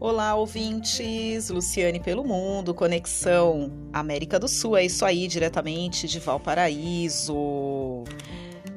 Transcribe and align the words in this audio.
Olá, 0.00 0.36
ouvintes! 0.36 1.50
Luciane 1.50 1.98
pelo 1.98 2.22
Mundo, 2.22 2.72
Conexão 2.72 3.72
América 3.92 4.38
do 4.38 4.46
Sul. 4.46 4.76
É 4.76 4.84
isso 4.84 5.04
aí, 5.04 5.26
diretamente 5.26 6.06
de 6.06 6.20
Valparaíso. 6.20 8.04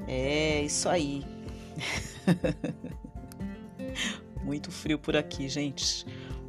É 0.07 0.63
isso 0.63 0.89
aí. 0.89 1.23
Muito 4.43 4.71
frio 4.71 4.97
por 4.97 5.15
aqui, 5.15 5.47
gente. 5.47 6.07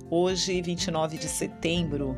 Hoje, 0.08 0.62
29 0.62 1.18
de 1.18 1.28
setembro, 1.28 2.16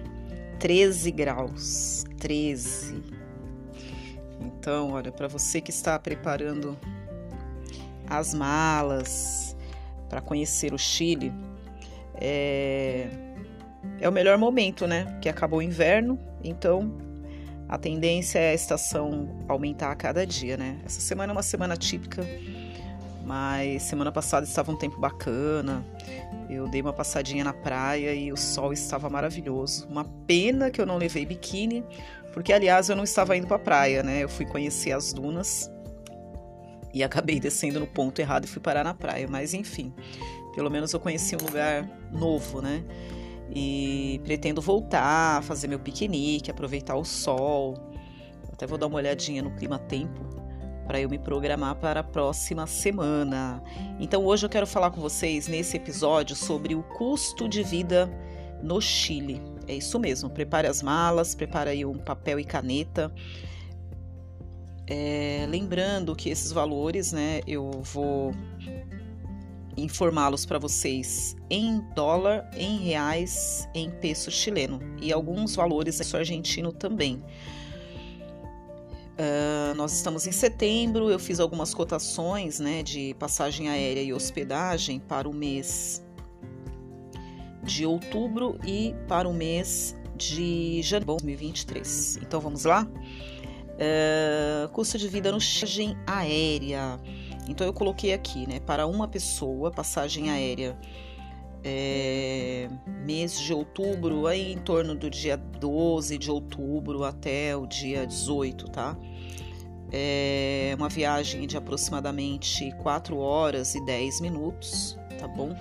13 0.60 1.10
graus. 1.10 2.04
13. 2.20 3.02
Então, 4.40 4.92
olha, 4.92 5.10
para 5.10 5.26
você 5.26 5.60
que 5.60 5.72
está 5.72 5.98
preparando 5.98 6.78
as 8.08 8.32
malas 8.32 9.56
para 10.08 10.20
conhecer 10.20 10.72
o 10.72 10.78
Chile, 10.78 11.32
é, 12.20 13.08
é 14.00 14.08
o 14.08 14.12
melhor 14.12 14.38
momento, 14.38 14.86
né? 14.86 15.18
Que 15.20 15.28
acabou 15.28 15.58
o 15.58 15.62
inverno, 15.62 16.18
então 16.42 16.92
a 17.68 17.78
tendência 17.78 18.38
é 18.38 18.50
a 18.50 18.54
estação 18.54 19.28
aumentar 19.48 19.90
a 19.90 19.94
cada 19.94 20.26
dia, 20.26 20.56
né? 20.56 20.78
Essa 20.84 21.00
semana 21.00 21.32
é 21.32 21.34
uma 21.34 21.42
semana 21.42 21.76
típica, 21.76 22.26
mas 23.24 23.82
semana 23.82 24.12
passada 24.12 24.46
estava 24.46 24.70
um 24.70 24.76
tempo 24.76 25.00
bacana. 25.00 25.84
Eu 26.48 26.68
dei 26.68 26.82
uma 26.82 26.92
passadinha 26.92 27.42
na 27.42 27.52
praia 27.52 28.14
e 28.14 28.30
o 28.30 28.36
sol 28.36 28.72
estava 28.72 29.08
maravilhoso. 29.08 29.88
Uma 29.88 30.04
pena 30.26 30.70
que 30.70 30.80
eu 30.80 30.86
não 30.86 30.98
levei 30.98 31.24
biquíni, 31.24 31.82
porque 32.32 32.52
aliás 32.52 32.90
eu 32.90 32.96
não 32.96 33.04
estava 33.04 33.36
indo 33.36 33.46
para 33.46 33.56
a 33.56 33.60
praia, 33.60 34.02
né? 34.02 34.22
Eu 34.22 34.28
fui 34.28 34.44
conhecer 34.44 34.92
as 34.92 35.12
dunas 35.12 35.70
e 36.92 37.02
acabei 37.02 37.40
descendo 37.40 37.80
no 37.80 37.86
ponto 37.86 38.18
errado 38.18 38.44
e 38.44 38.48
fui 38.48 38.60
parar 38.60 38.84
na 38.84 38.92
praia, 38.92 39.26
mas 39.26 39.54
enfim. 39.54 39.92
Pelo 40.54 40.70
menos 40.70 40.92
eu 40.92 41.00
conheci 41.00 41.36
um 41.36 41.44
lugar 41.44 41.88
novo, 42.12 42.60
né? 42.62 42.84
E 43.54 44.20
pretendo 44.24 44.60
voltar, 44.60 45.42
fazer 45.42 45.68
meu 45.68 45.78
piquenique, 45.78 46.50
aproveitar 46.50 46.96
o 46.96 47.04
sol. 47.04 47.74
Até 48.52 48.66
vou 48.66 48.78
dar 48.78 48.86
uma 48.86 48.96
olhadinha 48.96 49.42
no 49.42 49.50
clima-tempo 49.50 50.34
para 50.86 51.00
eu 51.00 51.08
me 51.08 51.18
programar 51.18 51.76
para 51.76 52.00
a 52.00 52.04
próxima 52.04 52.66
semana. 52.66 53.62
Então 53.98 54.24
hoje 54.24 54.46
eu 54.46 54.50
quero 54.50 54.66
falar 54.66 54.90
com 54.90 55.00
vocês 55.00 55.48
nesse 55.48 55.76
episódio 55.76 56.36
sobre 56.36 56.74
o 56.74 56.82
custo 56.82 57.48
de 57.48 57.62
vida 57.62 58.10
no 58.62 58.80
Chile. 58.80 59.40
É 59.66 59.74
isso 59.74 59.98
mesmo. 59.98 60.30
Prepare 60.30 60.66
as 60.66 60.82
malas, 60.82 61.34
prepare 61.34 61.70
aí 61.70 61.84
um 61.84 61.98
papel 61.98 62.38
e 62.38 62.44
caneta. 62.44 63.12
É, 64.86 65.46
lembrando 65.48 66.14
que 66.14 66.28
esses 66.28 66.52
valores, 66.52 67.12
né, 67.12 67.40
eu 67.46 67.70
vou 67.82 68.34
informá-los 69.76 70.46
para 70.46 70.58
vocês 70.58 71.36
em 71.50 71.80
dólar, 71.94 72.48
em 72.56 72.78
reais, 72.78 73.68
em 73.74 73.90
peso 73.90 74.30
chileno 74.30 74.80
e 75.00 75.12
alguns 75.12 75.56
valores 75.56 76.00
em 76.00 76.16
argentino 76.16 76.72
também. 76.72 77.22
Uh, 79.14 79.74
nós 79.76 79.92
estamos 79.92 80.26
em 80.26 80.32
setembro, 80.32 81.08
eu 81.08 81.20
fiz 81.20 81.38
algumas 81.38 81.72
cotações 81.72 82.58
né, 82.58 82.82
de 82.82 83.14
passagem 83.14 83.68
aérea 83.68 84.02
e 84.02 84.12
hospedagem 84.12 84.98
para 84.98 85.28
o 85.28 85.32
mês 85.32 86.04
de 87.62 87.86
outubro 87.86 88.58
e 88.66 88.94
para 89.06 89.28
o 89.28 89.32
mês 89.32 89.94
de 90.16 90.82
janeiro 90.82 91.16
de 91.16 91.26
2023. 91.26 92.18
Então 92.22 92.40
vamos 92.40 92.64
lá? 92.64 92.86
Uh, 93.74 94.68
custo 94.72 94.98
de 94.98 95.08
vida 95.08 95.32
no 95.32 95.40
chargem 95.40 95.96
aérea. 96.06 96.98
Então 97.48 97.66
eu 97.66 97.72
coloquei 97.72 98.12
aqui, 98.12 98.46
né, 98.48 98.60
para 98.60 98.86
uma 98.86 99.08
pessoa, 99.08 99.70
passagem 99.70 100.30
aérea 100.30 100.76
é, 101.64 102.68
mês 103.04 103.40
de 103.40 103.52
outubro, 103.54 104.26
aí 104.26 104.52
em 104.52 104.58
torno 104.58 104.94
do 104.94 105.08
dia 105.08 105.36
12 105.36 106.18
de 106.18 106.30
outubro 106.30 107.04
até 107.04 107.56
o 107.56 107.66
dia 107.66 108.06
18, 108.06 108.70
tá? 108.70 108.94
É 109.90 110.74
uma 110.76 110.88
viagem 110.88 111.46
de 111.46 111.56
aproximadamente 111.56 112.70
4 112.82 113.16
horas 113.16 113.74
e 113.74 113.84
10 113.84 114.20
minutos, 114.20 114.98
tá 115.18 115.26
bom? 115.26 115.56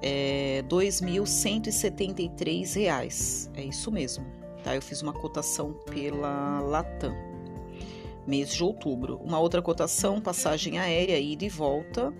É 0.00 0.62
R$ 0.62 0.68
2.173, 0.68 3.50
é 3.54 3.64
isso 3.64 3.90
mesmo, 3.90 4.24
tá? 4.62 4.76
Eu 4.76 4.80
fiz 4.80 5.02
uma 5.02 5.12
cotação 5.12 5.74
pela 5.90 6.60
Latam 6.60 7.27
mês 8.28 8.54
de 8.54 8.62
outubro. 8.62 9.18
Uma 9.24 9.40
outra 9.40 9.62
cotação, 9.62 10.20
passagem 10.20 10.78
aérea, 10.78 11.18
ida 11.18 11.44
e 11.44 11.48
volta, 11.48 12.10
uh, 12.10 12.14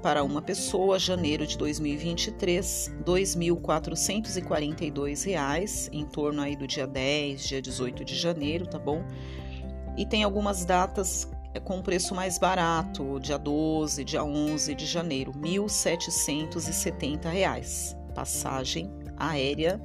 para 0.00 0.22
uma 0.22 0.40
pessoa, 0.40 0.96
janeiro 0.98 1.46
de 1.46 1.58
2023, 1.58 2.94
R$ 2.98 3.04
2.442, 3.04 5.88
em 5.92 6.06
torno 6.06 6.40
aí 6.40 6.56
do 6.56 6.66
dia 6.66 6.86
10, 6.86 7.48
dia 7.48 7.60
18 7.60 8.02
de 8.04 8.14
janeiro, 8.14 8.66
tá 8.66 8.78
bom? 8.78 9.04
E 9.96 10.06
tem 10.06 10.22
algumas 10.22 10.64
datas 10.64 11.28
é, 11.52 11.60
com 11.60 11.82
preço 11.82 12.14
mais 12.14 12.38
barato, 12.38 13.20
dia 13.20 13.36
12, 13.36 14.02
dia 14.04 14.24
11 14.24 14.74
de 14.74 14.86
janeiro, 14.86 15.32
R$ 15.32 15.40
1.770. 15.40 17.94
Passagem 18.14 18.90
aérea 19.16 19.80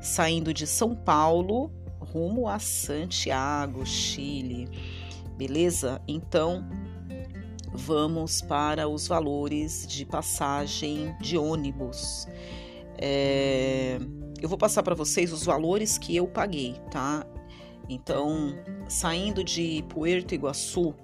saindo 0.00 0.52
de 0.52 0.66
São 0.66 0.92
Paulo 0.94 1.70
rumo 2.14 2.48
a 2.48 2.60
Santiago, 2.60 3.84
Chile. 3.84 4.68
Beleza? 5.36 6.00
Então, 6.06 6.64
vamos 7.72 8.40
para 8.40 8.88
os 8.88 9.08
valores 9.08 9.84
de 9.84 10.06
passagem 10.06 11.12
de 11.20 11.36
ônibus. 11.36 12.28
É, 12.96 13.98
eu 14.40 14.48
vou 14.48 14.56
passar 14.56 14.84
para 14.84 14.94
vocês 14.94 15.32
os 15.32 15.44
valores 15.44 15.98
que 15.98 16.14
eu 16.14 16.28
paguei, 16.28 16.76
tá? 16.88 17.26
Então, 17.88 18.54
saindo 18.88 19.42
de 19.42 19.84
Puerto 19.88 20.36
Iguaçu, 20.36 20.94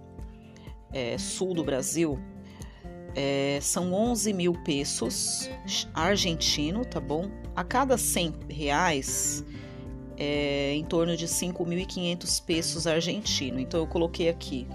é, 0.92 1.18
sul 1.18 1.54
do 1.54 1.64
Brasil, 1.64 2.20
é, 3.16 3.58
são 3.60 3.92
11 3.92 4.32
mil 4.32 4.52
pesos 4.62 5.50
argentino, 5.92 6.84
tá 6.84 7.00
bom? 7.00 7.28
A 7.56 7.64
cada 7.64 7.98
100 7.98 8.34
reais 8.48 9.44
é, 10.20 10.74
em 10.74 10.84
torno 10.84 11.16
de 11.16 11.26
5.500 11.26 12.44
pesos 12.44 12.86
argentino. 12.86 13.58
Então 13.58 13.80
eu 13.80 13.86
coloquei 13.86 14.28
aqui, 14.28 14.68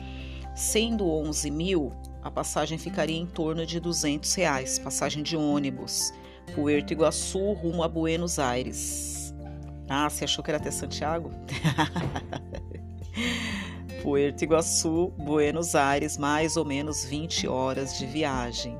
sendo 0.55 1.07
11 1.07 1.51
mil, 1.51 1.93
a 2.23 2.31
passagem 2.31 2.79
ficaria 2.79 3.15
em 3.15 3.27
torno 3.27 3.63
de 3.63 3.79
200 3.79 4.33
reais, 4.33 4.79
passagem 4.79 5.21
de 5.21 5.37
ônibus, 5.37 6.11
Puerto 6.55 6.91
Iguaçu 6.91 7.53
rumo 7.53 7.83
a 7.83 7.87
Buenos 7.87 8.39
Aires. 8.39 9.35
Ah, 9.87 10.09
você 10.09 10.23
achou 10.23 10.43
que 10.43 10.49
era 10.49 10.57
até 10.57 10.71
Santiago? 10.71 11.29
Puerto 14.01 14.43
Iguaçu, 14.43 15.13
Buenos 15.17 15.75
Aires, 15.75 16.17
mais 16.17 16.57
ou 16.57 16.65
menos 16.65 17.05
20 17.05 17.47
horas 17.47 17.99
de 17.99 18.07
viagem. 18.07 18.77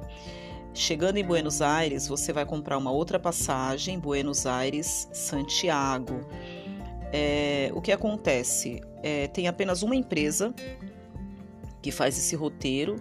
Chegando 0.74 1.18
em 1.18 1.24
Buenos 1.24 1.62
Aires, 1.62 2.08
você 2.08 2.34
vai 2.34 2.46
comprar 2.46 2.78
uma 2.78 2.92
outra 2.92 3.20
passagem, 3.20 3.98
Buenos 3.98 4.46
Aires, 4.46 5.08
Santiago. 5.14 6.20
É, 7.12 7.72
o 7.74 7.82
que 7.82 7.92
acontece? 7.92 8.82
É, 9.04 9.28
tem 9.28 9.48
apenas 9.48 9.84
uma 9.84 9.96
empresa 9.96 10.54
que 11.82 11.92
faz 11.92 12.18
esse 12.18 12.36
roteiro 12.36 12.96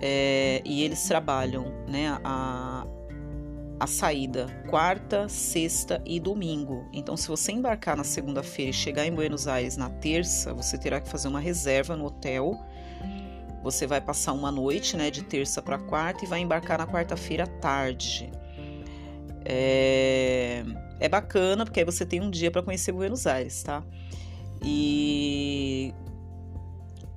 é, 0.00 0.62
e 0.64 0.82
eles 0.82 1.06
trabalham 1.06 1.64
né, 1.88 2.18
a, 2.24 2.86
a 3.78 3.86
saída 3.86 4.46
quarta, 4.70 5.28
sexta 5.28 6.00
e 6.06 6.20
domingo. 6.20 6.86
Então, 6.92 7.16
se 7.16 7.26
você 7.26 7.52
embarcar 7.52 7.96
na 7.96 8.04
segunda-feira 8.04 8.70
e 8.70 8.72
chegar 8.72 9.06
em 9.06 9.12
Buenos 9.12 9.48
Aires 9.48 9.76
na 9.76 9.90
terça, 9.90 10.54
você 10.54 10.78
terá 10.78 11.00
que 11.00 11.08
fazer 11.08 11.28
uma 11.28 11.40
reserva 11.40 11.96
no 11.96 12.06
hotel. 12.06 12.58
Você 13.62 13.86
vai 13.86 14.00
passar 14.00 14.32
uma 14.32 14.52
noite, 14.52 14.96
né, 14.96 15.10
de 15.10 15.22
terça 15.22 15.60
para 15.60 15.78
quarta 15.78 16.24
e 16.24 16.28
vai 16.28 16.40
embarcar 16.40 16.78
na 16.78 16.86
quarta-feira 16.86 17.44
à 17.44 17.46
tarde. 17.46 18.30
É, 19.44 20.61
é 21.02 21.08
bacana 21.08 21.64
porque 21.64 21.80
aí 21.80 21.84
você 21.84 22.06
tem 22.06 22.20
um 22.20 22.30
dia 22.30 22.48
para 22.48 22.62
conhecer 22.62 22.92
Buenos 22.92 23.26
Aires, 23.26 23.64
tá? 23.64 23.82
E 24.64 25.92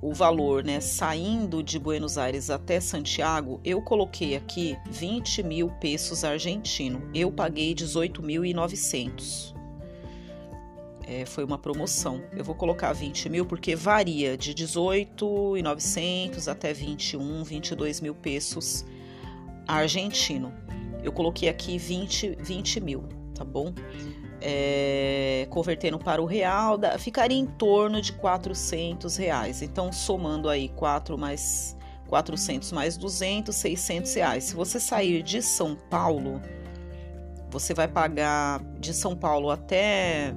o 0.02 0.12
valor, 0.12 0.64
né, 0.64 0.80
saindo 0.80 1.62
de 1.62 1.78
Buenos 1.78 2.18
Aires 2.18 2.50
até 2.50 2.80
Santiago, 2.80 3.60
eu 3.64 3.80
coloquei 3.80 4.34
aqui 4.34 4.76
20 4.90 5.44
mil 5.44 5.70
pesos 5.80 6.24
argentino. 6.24 7.08
Eu 7.14 7.30
paguei 7.30 7.72
18.900. 7.76 9.54
É, 11.06 11.24
foi 11.24 11.44
uma 11.44 11.56
promoção. 11.56 12.20
Eu 12.36 12.42
vou 12.42 12.56
colocar 12.56 12.92
20 12.92 13.28
mil 13.28 13.46
porque 13.46 13.76
varia 13.76 14.36
de 14.36 14.52
18.900 14.52 16.48
até 16.48 16.72
21, 16.72 17.44
22 17.44 18.00
mil 18.00 18.16
pesos 18.16 18.84
argentino. 19.68 20.52
Eu 21.04 21.12
coloquei 21.12 21.48
aqui 21.48 21.78
20, 21.78 22.38
20 22.40 22.80
mil, 22.80 23.04
tá 23.36 23.44
bom? 23.44 23.72
É, 24.40 25.46
convertendo 25.50 25.98
para 25.98 26.20
o 26.20 26.24
real, 26.24 26.78
ficaria 26.98 27.38
em 27.38 27.46
torno 27.46 28.00
de 28.00 28.12
400 28.12 29.16
reais. 29.16 29.62
Então, 29.62 29.92
somando 29.92 30.48
aí 30.48 30.68
4 30.70 31.16
mais 31.16 31.76
400 32.08 32.72
mais 32.72 32.96
200, 32.96 33.54
600 33.54 34.14
reais. 34.14 34.44
Se 34.44 34.54
você 34.54 34.78
sair 34.78 35.22
de 35.22 35.42
São 35.42 35.76
Paulo, 35.90 36.40
você 37.50 37.74
vai 37.74 37.88
pagar 37.88 38.62
de 38.78 38.94
São 38.94 39.16
Paulo 39.16 39.50
até 39.50 40.34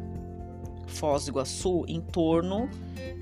Foz 0.87 1.25
do 1.25 1.31
Iguaçu 1.31 1.85
em 1.87 2.01
torno 2.01 2.69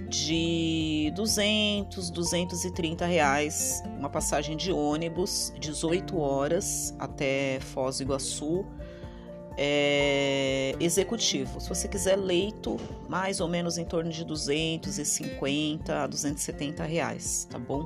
de 0.10 1.12
200, 1.16 2.10
230 2.10 3.06
reais, 3.06 3.84
uma 3.98 4.10
passagem 4.10 4.56
de 4.56 4.72
ônibus, 4.72 5.54
18 5.60 6.18
horas 6.18 6.96
até 6.98 7.60
Foz 7.60 7.98
do 7.98 8.04
Iguaçu, 8.04 8.66
é, 9.58 10.76
executivo. 10.80 11.60
Se 11.60 11.68
você 11.68 11.88
quiser 11.88 12.16
leito, 12.16 12.78
mais 13.10 13.40
ou 13.40 13.48
menos 13.48 13.78
em 13.78 13.86
torno 13.86 14.12
de 14.12 14.24
250 14.24 16.04
a 16.04 16.06
270 16.06 16.84
reais, 16.84 17.48
tá 17.50 17.58
bom? 17.58 17.84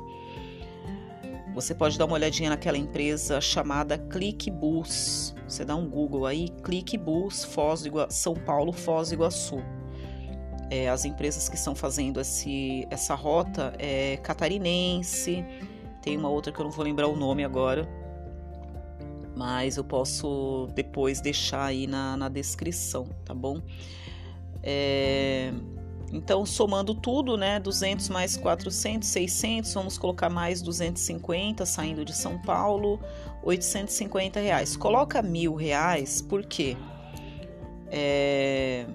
Você 1.53 1.73
pode 1.73 1.97
dar 1.97 2.05
uma 2.05 2.13
olhadinha 2.13 2.49
naquela 2.49 2.77
empresa 2.77 3.41
chamada 3.41 3.97
ClickBus. 3.97 5.35
Você 5.47 5.65
dá 5.65 5.75
um 5.75 5.89
Google 5.89 6.25
aí, 6.25 6.49
ClickBus, 6.63 7.43
Foz 7.43 7.81
do 7.81 7.91
São 8.09 8.33
Paulo, 8.33 8.71
Foz 8.71 9.09
do 9.09 9.15
Iguaçu. 9.15 9.61
É, 10.69 10.89
as 10.89 11.03
empresas 11.03 11.49
que 11.49 11.55
estão 11.55 11.75
fazendo 11.75 12.21
esse, 12.21 12.87
essa 12.89 13.13
rota 13.13 13.73
é 13.77 14.15
catarinense, 14.23 15.43
tem 16.01 16.15
uma 16.17 16.29
outra 16.29 16.53
que 16.53 16.59
eu 16.59 16.63
não 16.63 16.71
vou 16.71 16.85
lembrar 16.85 17.07
o 17.07 17.15
nome 17.17 17.43
agora, 17.43 17.85
mas 19.35 19.77
eu 19.77 19.83
posso 19.83 20.67
depois 20.75 21.21
deixar 21.21 21.65
aí 21.65 21.87
na, 21.87 22.17
na 22.17 22.29
descrição, 22.29 23.05
tá 23.25 23.33
bom? 23.33 23.61
É, 24.63 25.53
então, 26.11 26.45
somando 26.45 26.93
tudo, 26.93 27.37
né, 27.37 27.59
200 27.59 28.09
mais 28.09 28.35
400, 28.35 29.07
600, 29.07 29.73
vamos 29.73 29.97
colocar 29.97 30.29
mais 30.29 30.61
250 30.61 31.65
saindo 31.65 32.03
de 32.03 32.13
São 32.13 32.37
Paulo, 32.41 32.99
850 33.43 34.39
reais. 34.39 34.75
Coloca 34.75 35.21
mil 35.21 35.55
reais, 35.55 36.21
por 36.21 36.45
quê? 36.45 36.75
É, 37.89 38.85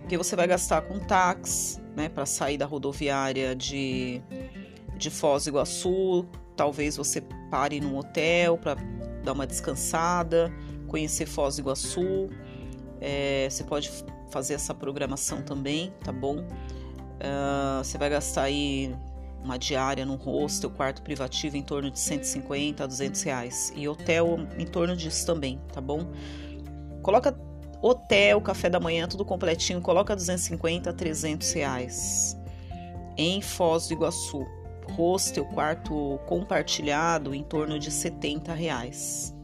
porque 0.00 0.18
você 0.18 0.36
vai 0.36 0.46
gastar 0.46 0.82
com 0.82 0.98
táxi, 0.98 1.80
né, 1.96 2.08
para 2.08 2.26
sair 2.26 2.58
da 2.58 2.66
rodoviária 2.66 3.54
de, 3.56 4.20
de 4.96 5.08
Foz 5.08 5.44
do 5.44 5.50
Iguaçu, 5.50 6.26
talvez 6.56 6.96
você 6.96 7.22
pare 7.50 7.80
num 7.80 7.96
hotel 7.96 8.58
para 8.58 8.76
dar 9.22 9.32
uma 9.32 9.46
descansada, 9.46 10.52
conhecer 10.86 11.26
Foz 11.26 11.56
do 11.56 11.62
Iguaçu, 11.62 12.28
é, 13.00 13.48
você 13.50 13.64
pode 13.64 13.90
fazer 14.30 14.54
essa 14.54 14.74
programação 14.74 15.42
também, 15.42 15.92
tá 16.04 16.12
bom? 16.12 16.38
Uh, 16.38 17.82
você 17.82 17.98
vai 17.98 18.08
gastar 18.08 18.44
aí 18.44 18.94
uma 19.42 19.58
diária 19.58 20.04
no 20.04 20.16
hostel, 20.16 20.70
quarto 20.70 21.02
privativo 21.02 21.56
em 21.56 21.62
torno 21.62 21.90
de 21.90 21.98
150 21.98 22.84
a 22.84 22.86
200 22.86 23.22
reais 23.22 23.72
e 23.74 23.88
hotel 23.88 24.38
em 24.58 24.66
torno 24.66 24.96
disso 24.96 25.26
também, 25.26 25.60
tá 25.72 25.80
bom? 25.80 26.06
Coloca 27.02 27.36
hotel, 27.82 28.40
café 28.40 28.68
da 28.68 28.78
manhã, 28.78 29.08
tudo 29.08 29.24
completinho, 29.24 29.80
coloca 29.80 30.14
250 30.14 30.90
a 30.90 30.92
300 30.92 31.52
reais 31.52 32.36
em 33.16 33.40
Foz 33.40 33.88
do 33.88 33.94
Iguaçu. 33.94 34.46
Hostel, 34.96 35.44
quarto 35.46 36.18
compartilhado 36.26 37.34
em 37.34 37.42
torno 37.42 37.78
de 37.78 37.90
70 37.90 38.52
reais. 38.52 39.34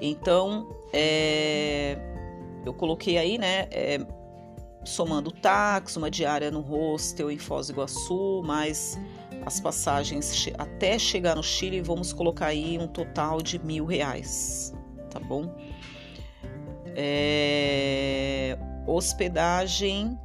Então, 0.00 0.68
é, 0.92 1.96
eu 2.64 2.74
coloquei 2.74 3.16
aí, 3.16 3.38
né, 3.38 3.66
é, 3.70 3.98
somando 4.84 5.30
táxi, 5.30 5.98
uma 5.98 6.10
diária 6.10 6.50
no 6.50 6.60
hostel 6.60 7.30
em 7.30 7.38
Foz 7.38 7.66
do 7.66 7.72
Iguaçu, 7.72 8.42
mais 8.44 8.98
as 9.44 9.60
passagens 9.60 10.48
até 10.58 10.98
chegar 10.98 11.36
no 11.36 11.42
Chile, 11.42 11.80
vamos 11.80 12.12
colocar 12.12 12.46
aí 12.46 12.78
um 12.78 12.86
total 12.86 13.40
de 13.40 13.58
mil 13.58 13.84
reais, 13.84 14.74
tá 15.10 15.20
bom? 15.20 15.54
É, 16.94 18.58
hospedagem, 18.86 20.18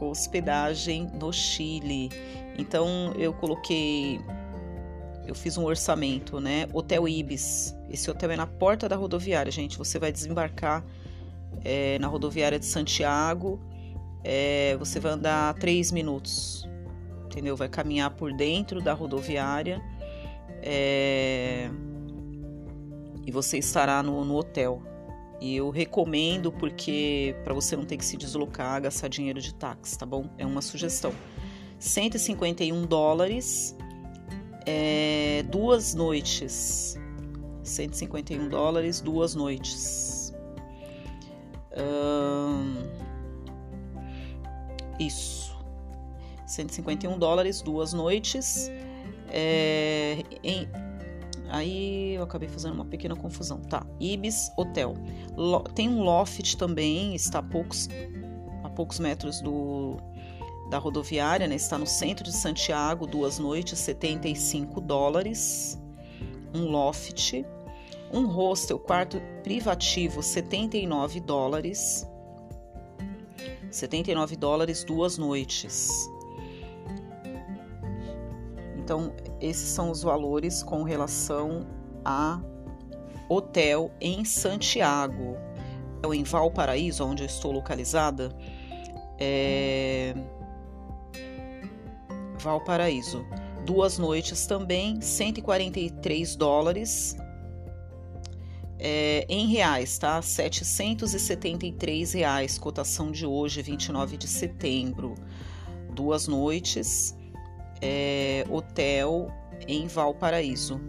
hospedagem 0.00 1.10
no 1.14 1.32
Chile. 1.32 2.10
Então 2.58 3.12
eu 3.16 3.32
coloquei, 3.32 4.20
eu 5.26 5.34
fiz 5.34 5.56
um 5.56 5.64
orçamento, 5.64 6.40
né? 6.40 6.68
Hotel 6.72 7.08
Ibis. 7.08 7.74
Esse 7.88 8.10
hotel 8.10 8.30
é 8.32 8.36
na 8.36 8.46
porta 8.46 8.88
da 8.88 8.96
rodoviária, 8.96 9.50
gente. 9.52 9.78
Você 9.78 9.98
vai 9.98 10.10
desembarcar 10.12 10.84
é, 11.64 11.98
na 11.98 12.08
rodoviária 12.08 12.58
de 12.58 12.66
Santiago, 12.66 13.60
é, 14.24 14.76
você 14.76 14.98
vai 14.98 15.12
andar 15.12 15.54
três 15.54 15.92
minutos, 15.92 16.68
entendeu? 17.26 17.56
Vai 17.56 17.68
caminhar 17.68 18.10
por 18.10 18.32
dentro 18.32 18.80
da 18.80 18.92
rodoviária 18.92 19.80
é, 20.62 21.70
e 23.24 23.30
você 23.30 23.58
estará 23.58 24.02
no, 24.02 24.24
no 24.24 24.36
hotel. 24.36 24.82
E 25.40 25.56
eu 25.56 25.70
recomendo 25.70 26.50
porque 26.50 27.36
para 27.44 27.52
você 27.52 27.76
não 27.76 27.84
ter 27.84 27.96
que 27.96 28.04
se 28.04 28.16
deslocar, 28.16 28.80
gastar 28.82 29.08
dinheiro 29.08 29.40
de 29.40 29.54
táxi, 29.54 29.98
tá 29.98 30.06
bom? 30.06 30.30
É 30.38 30.46
uma 30.46 30.62
sugestão. 30.62 31.12
151 31.78 32.86
dólares, 32.86 33.76
é, 34.64 35.44
duas 35.50 35.94
noites. 35.94 36.98
151 37.62 38.48
dólares, 38.48 39.00
duas 39.00 39.34
noites 39.34 40.16
isso. 44.98 45.54
151 46.46 47.18
dólares, 47.18 47.60
duas 47.60 47.92
noites. 47.92 48.70
É, 49.28 50.22
em, 50.42 50.68
aí 51.48 52.14
eu 52.14 52.22
acabei 52.22 52.48
fazendo 52.48 52.74
uma 52.74 52.84
pequena 52.84 53.16
confusão. 53.16 53.60
Tá, 53.60 53.86
Ibis 54.00 54.50
Hotel. 54.56 54.94
Tem 55.74 55.88
um 55.88 56.02
loft 56.02 56.56
também, 56.56 57.14
está 57.14 57.38
a 57.38 57.42
poucos, 57.42 57.88
a 58.64 58.70
poucos 58.70 58.98
metros 58.98 59.40
do, 59.40 59.96
da 60.70 60.78
rodoviária, 60.78 61.46
né? 61.46 61.54
Está 61.54 61.78
no 61.78 61.86
centro 61.86 62.24
de 62.24 62.32
Santiago, 62.32 63.06
duas 63.06 63.38
noites, 63.38 63.78
75 63.78 64.80
dólares. 64.80 65.80
Um 66.54 66.66
loft. 66.70 67.44
Um 68.12 68.26
hostel, 68.26 68.78
quarto 68.78 69.20
privativo, 69.42 70.22
79 70.22 71.20
dólares. 71.20 72.06
79 73.70 74.36
dólares, 74.36 74.84
duas 74.84 75.18
noites. 75.18 75.90
Então, 78.86 79.12
esses 79.40 79.68
são 79.68 79.90
os 79.90 80.04
valores 80.04 80.62
com 80.62 80.84
relação 80.84 81.66
a 82.04 82.40
hotel 83.28 83.90
em 84.00 84.24
Santiago. 84.24 85.36
Em 86.14 86.22
Valparaíso, 86.22 87.04
onde 87.04 87.24
eu 87.24 87.26
estou 87.26 87.50
localizada, 87.50 88.30
é... 89.18 90.14
Valparaíso. 92.38 93.26
Duas 93.64 93.98
noites 93.98 94.46
também, 94.46 95.00
143 95.00 96.36
dólares 96.36 97.16
é, 98.78 99.26
em 99.28 99.48
reais, 99.48 99.98
tá? 99.98 100.22
773 100.22 102.12
reais, 102.12 102.56
cotação 102.56 103.10
de 103.10 103.26
hoje, 103.26 103.62
29 103.62 104.16
de 104.16 104.28
setembro. 104.28 105.16
Duas 105.92 106.28
noites, 106.28 107.16
é, 107.80 108.44
hotel 108.48 109.28
em 109.66 109.86
Valparaíso. 109.86 110.80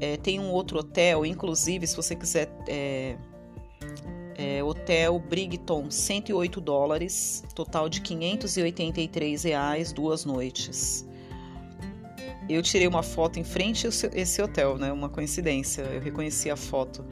É, 0.00 0.16
tem 0.16 0.40
um 0.40 0.50
outro 0.50 0.78
hotel, 0.78 1.24
inclusive, 1.24 1.86
se 1.86 1.96
você 1.96 2.14
quiser, 2.14 2.50
é, 2.68 3.16
é, 4.36 4.62
Hotel 4.62 5.18
Brigton, 5.18 5.90
108 5.90 6.60
dólares, 6.60 7.44
total 7.54 7.88
de 7.88 8.00
583 8.00 9.44
reais, 9.44 9.92
duas 9.92 10.24
noites 10.24 11.06
eu 12.48 12.62
tirei 12.62 12.86
uma 12.86 13.02
foto 13.02 13.38
em 13.38 13.44
frente 13.44 13.86
a 13.86 13.90
esse 13.90 14.42
hotel, 14.42 14.76
né? 14.76 14.92
Uma 14.92 15.08
coincidência, 15.08 15.82
eu 15.82 16.00
reconheci 16.00 16.50
a 16.50 16.56
foto. 16.56 17.04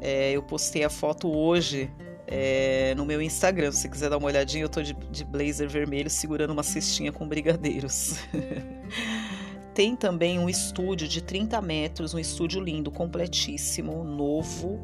É, 0.00 0.32
eu 0.32 0.42
postei 0.42 0.82
a 0.84 0.90
foto 0.90 1.30
hoje 1.30 1.90
é, 2.26 2.94
no 2.96 3.04
meu 3.04 3.20
Instagram. 3.20 3.72
Se 3.72 3.82
você 3.82 3.88
quiser 3.88 4.10
dar 4.10 4.18
uma 4.18 4.26
olhadinha, 4.26 4.64
eu 4.64 4.68
tô 4.68 4.82
de, 4.82 4.94
de 4.94 5.24
blazer 5.24 5.68
vermelho 5.68 6.10
segurando 6.10 6.50
uma 6.50 6.62
cestinha 6.62 7.12
com 7.12 7.26
brigadeiros. 7.26 8.16
Tem 9.74 9.96
também 9.96 10.38
um 10.38 10.48
estúdio 10.50 11.08
de 11.08 11.22
30 11.22 11.60
metros, 11.62 12.12
um 12.12 12.18
estúdio 12.18 12.60
lindo, 12.60 12.90
completíssimo, 12.90 14.04
novo, 14.04 14.78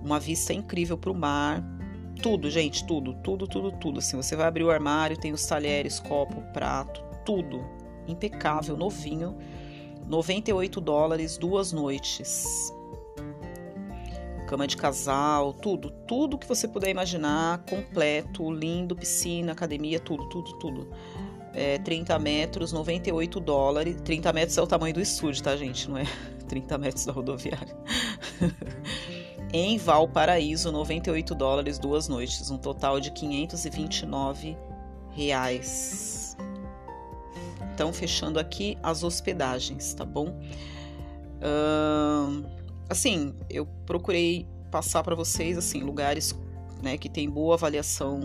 uma 0.00 0.20
vista 0.20 0.52
incrível 0.52 0.96
para 0.96 1.10
o 1.10 1.14
mar. 1.14 1.64
Tudo, 2.22 2.48
gente, 2.48 2.86
tudo, 2.86 3.14
tudo, 3.14 3.48
tudo, 3.48 3.72
tudo. 3.72 3.98
Assim, 3.98 4.16
você 4.16 4.36
vai 4.36 4.46
abrir 4.46 4.62
o 4.62 4.70
armário, 4.70 5.16
tem 5.16 5.32
os 5.32 5.44
talheres, 5.44 5.98
copo, 5.98 6.40
prato, 6.52 7.02
tudo 7.24 7.82
impecável, 8.06 8.76
novinho, 8.76 9.36
98 10.06 10.80
dólares, 10.80 11.38
duas 11.38 11.72
noites. 11.72 12.72
Cama 14.52 14.66
de 14.66 14.76
casal, 14.76 15.54
tudo, 15.54 15.88
tudo 16.06 16.36
que 16.36 16.46
você 16.46 16.68
puder 16.68 16.90
imaginar, 16.90 17.64
completo, 17.64 18.52
lindo, 18.52 18.94
piscina, 18.94 19.52
academia, 19.52 19.98
tudo, 19.98 20.28
tudo, 20.28 20.52
tudo. 20.58 20.88
é, 21.54 21.78
30 21.78 22.18
metros, 22.18 22.70
98 22.70 23.40
dólares. 23.40 23.96
30 24.04 24.30
metros 24.30 24.58
é 24.58 24.60
o 24.60 24.66
tamanho 24.66 24.92
do 24.92 25.00
estúdio, 25.00 25.42
tá, 25.42 25.56
gente? 25.56 25.88
Não 25.88 25.96
é 25.96 26.04
30 26.46 26.76
metros 26.76 27.06
da 27.06 27.12
rodoviária. 27.14 27.74
em 29.54 29.78
Valparaíso, 29.78 30.70
98 30.70 31.34
dólares, 31.34 31.78
duas 31.78 32.06
noites, 32.06 32.50
um 32.50 32.58
total 32.58 33.00
de 33.00 33.10
529 33.10 34.54
reais. 35.12 36.36
Então, 37.72 37.90
fechando 37.90 38.38
aqui 38.38 38.76
as 38.82 39.02
hospedagens, 39.02 39.94
tá 39.94 40.04
bom? 40.04 40.38
Uh, 41.40 42.61
assim, 42.92 43.34
eu 43.50 43.66
procurei 43.86 44.46
passar 44.70 45.02
para 45.02 45.14
vocês 45.14 45.58
assim 45.58 45.80
lugares 45.80 46.34
né, 46.82 46.96
que 46.96 47.08
tem 47.08 47.28
boa 47.28 47.54
avaliação 47.54 48.20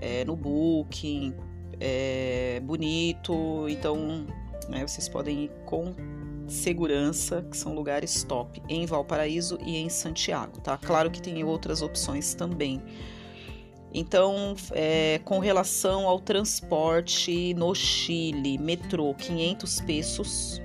é, 0.00 0.24
no 0.24 0.34
Booking, 0.36 1.34
é, 1.80 2.60
bonito, 2.64 3.66
então 3.68 4.26
né, 4.68 4.86
vocês 4.86 5.08
podem 5.08 5.44
ir 5.44 5.50
com 5.64 5.94
segurança, 6.48 7.42
que 7.42 7.56
são 7.56 7.74
lugares 7.74 8.24
top 8.24 8.60
em 8.68 8.84
Valparaíso 8.84 9.58
e 9.64 9.76
em 9.76 9.88
Santiago, 9.88 10.60
tá? 10.60 10.76
Claro 10.76 11.10
que 11.10 11.22
tem 11.22 11.42
outras 11.44 11.82
opções 11.82 12.34
também. 12.34 12.82
Então, 13.94 14.54
é, 14.72 15.20
com 15.24 15.38
relação 15.38 16.08
ao 16.08 16.18
transporte 16.18 17.54
no 17.54 17.74
Chile, 17.74 18.58
metrô, 18.58 19.14
500 19.14 19.80
pesos, 19.82 20.62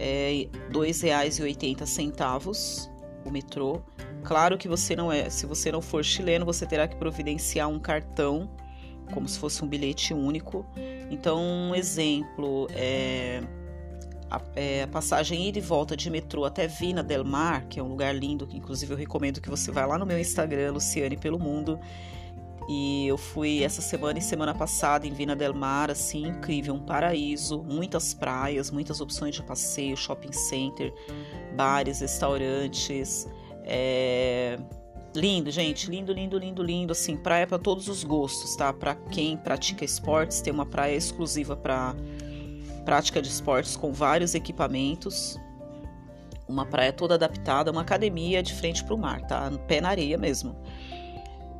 é, 0.00 0.30
R$ 0.30 0.50
2,80 0.72 2.88
o 3.24 3.30
metrô. 3.30 3.82
Claro 4.24 4.56
que 4.56 4.66
você 4.66 4.96
não 4.96 5.12
é, 5.12 5.28
se 5.28 5.44
você 5.44 5.70
não 5.70 5.82
for 5.82 6.02
chileno, 6.02 6.46
você 6.46 6.66
terá 6.66 6.88
que 6.88 6.96
providenciar 6.96 7.68
um 7.68 7.78
cartão 7.78 8.50
como 9.12 9.28
se 9.28 9.38
fosse 9.38 9.62
um 9.62 9.68
bilhete 9.68 10.14
único. 10.14 10.64
Então, 11.10 11.42
um 11.42 11.74
exemplo 11.74 12.66
é 12.70 13.42
a, 14.30 14.40
é, 14.54 14.84
a, 14.84 14.88
passagem 14.88 15.48
ida 15.48 15.58
e 15.58 15.60
volta 15.60 15.96
de 15.96 16.08
metrô 16.08 16.44
até 16.44 16.66
Vina 16.66 17.02
del 17.02 17.24
Mar, 17.24 17.66
que 17.66 17.80
é 17.80 17.82
um 17.82 17.88
lugar 17.88 18.14
lindo, 18.14 18.46
que 18.46 18.56
inclusive 18.56 18.92
eu 18.92 18.96
recomendo 18.96 19.40
que 19.40 19.50
você 19.50 19.70
vá 19.70 19.84
lá 19.84 19.98
no 19.98 20.06
meu 20.06 20.18
Instagram, 20.18 20.72
Luciane 20.72 21.16
pelo 21.16 21.38
Mundo. 21.38 21.78
E 22.68 23.06
eu 23.06 23.18
fui 23.18 23.64
essa 23.64 23.82
semana 23.82 24.18
e 24.18 24.22
semana 24.22 24.54
passada 24.54 25.06
em 25.06 25.12
Vina 25.12 25.34
del 25.34 25.54
Mar, 25.54 25.90
assim, 25.90 26.26
incrível, 26.26 26.74
um 26.74 26.80
paraíso, 26.80 27.62
muitas 27.62 28.14
praias, 28.14 28.70
muitas 28.70 29.00
opções 29.00 29.34
de 29.34 29.42
passeio, 29.42 29.96
shopping 29.96 30.32
center, 30.32 30.92
bares, 31.56 32.00
restaurantes, 32.00 33.26
é, 33.64 34.58
Lindo, 35.14 35.50
gente, 35.50 35.90
lindo, 35.90 36.12
lindo, 36.12 36.38
lindo, 36.38 36.62
lindo, 36.62 36.92
assim, 36.92 37.16
praia 37.16 37.44
para 37.44 37.58
todos 37.58 37.88
os 37.88 38.04
gostos, 38.04 38.54
tá? 38.54 38.72
Para 38.72 38.94
quem 38.94 39.36
pratica 39.36 39.84
esportes, 39.84 40.40
tem 40.40 40.52
uma 40.52 40.64
praia 40.64 40.94
exclusiva 40.94 41.56
para 41.56 41.96
prática 42.84 43.20
de 43.20 43.28
esportes 43.28 43.74
com 43.74 43.92
vários 43.92 44.36
equipamentos. 44.36 45.36
Uma 46.46 46.64
praia 46.64 46.92
toda 46.92 47.16
adaptada, 47.16 47.72
uma 47.72 47.80
academia 47.80 48.40
de 48.40 48.54
frente 48.54 48.84
para 48.84 48.94
o 48.94 48.98
mar, 48.98 49.20
tá? 49.22 49.50
Pé 49.66 49.80
na 49.80 49.88
areia 49.88 50.16
mesmo. 50.16 50.56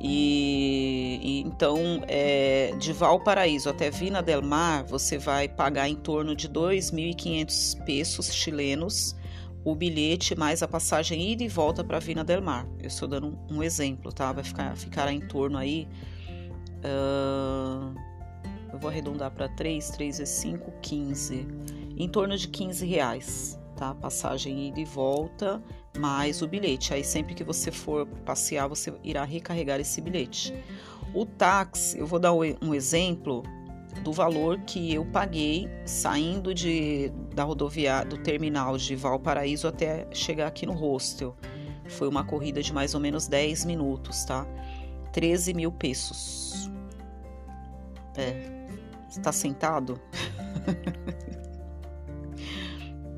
E, 0.03 1.19
e 1.21 1.39
então, 1.41 1.77
é, 2.07 2.73
de 2.79 2.91
Valparaíso 2.91 3.69
até 3.69 3.91
Vina 3.91 4.21
del 4.21 4.41
Mar, 4.41 4.83
você 4.83 5.19
vai 5.19 5.47
pagar 5.47 5.87
em 5.87 5.95
torno 5.95 6.35
de 6.35 6.49
2.500 6.49 7.83
pesos 7.83 8.33
chilenos 8.33 9.15
o 9.63 9.75
bilhete 9.75 10.35
mais 10.35 10.63
a 10.63 10.67
passagem 10.67 11.31
ida 11.31 11.43
e 11.43 11.47
volta 11.47 11.83
para 11.83 11.99
Vina 11.99 12.23
del 12.23 12.41
Mar. 12.41 12.67
Eu 12.79 12.87
estou 12.87 13.07
dando 13.07 13.27
um, 13.27 13.57
um, 13.57 13.63
exemplo, 13.63 14.11
tá? 14.11 14.31
Vai 14.31 14.43
ficar, 14.43 14.75
ficar 14.75 15.11
em 15.13 15.19
torno 15.19 15.57
aí. 15.57 15.87
Uh, 16.83 17.93
eu 18.73 18.79
vou 18.79 18.89
arredondar 18.89 19.29
para 19.29 19.47
3, 19.49 19.87
3 19.91 20.19
é 20.19 20.25
5, 20.25 20.71
15. 20.81 21.47
Em 21.95 22.09
torno 22.09 22.35
de 22.35 22.47
15 22.47 22.87
reais, 22.87 23.59
tá? 23.75 23.93
Passagem 23.93 24.69
ida 24.69 24.79
e 24.79 24.85
volta, 24.85 25.61
mais 25.97 26.41
o 26.41 26.47
bilhete. 26.47 26.93
Aí 26.93 27.03
sempre 27.03 27.33
que 27.33 27.43
você 27.43 27.71
for 27.71 28.05
passear, 28.25 28.67
você 28.67 28.93
irá 29.03 29.23
recarregar 29.23 29.79
esse 29.79 30.01
bilhete. 30.01 30.53
O 31.13 31.25
táxi, 31.25 31.99
eu 31.99 32.07
vou 32.07 32.19
dar 32.19 32.33
um 32.33 32.73
exemplo 32.73 33.43
do 34.03 34.13
valor 34.13 34.59
que 34.61 34.93
eu 34.93 35.05
paguei 35.05 35.69
saindo 35.85 36.53
de, 36.53 37.11
da 37.33 37.43
rodoviária 37.43 38.09
do 38.09 38.17
terminal 38.17 38.77
de 38.77 38.95
Valparaíso 38.95 39.67
até 39.67 40.07
chegar 40.11 40.47
aqui 40.47 40.65
no 40.65 40.73
hostel. 40.73 41.35
Foi 41.87 42.07
uma 42.07 42.23
corrida 42.23 42.63
de 42.63 42.73
mais 42.73 42.93
ou 42.93 43.01
menos 43.01 43.27
10 43.27 43.65
minutos, 43.65 44.23
tá? 44.23 44.47
13 45.11 45.53
mil 45.53 45.71
pesos. 45.71 46.71
É. 48.15 48.61
Está 49.09 49.31
sentado? 49.31 49.99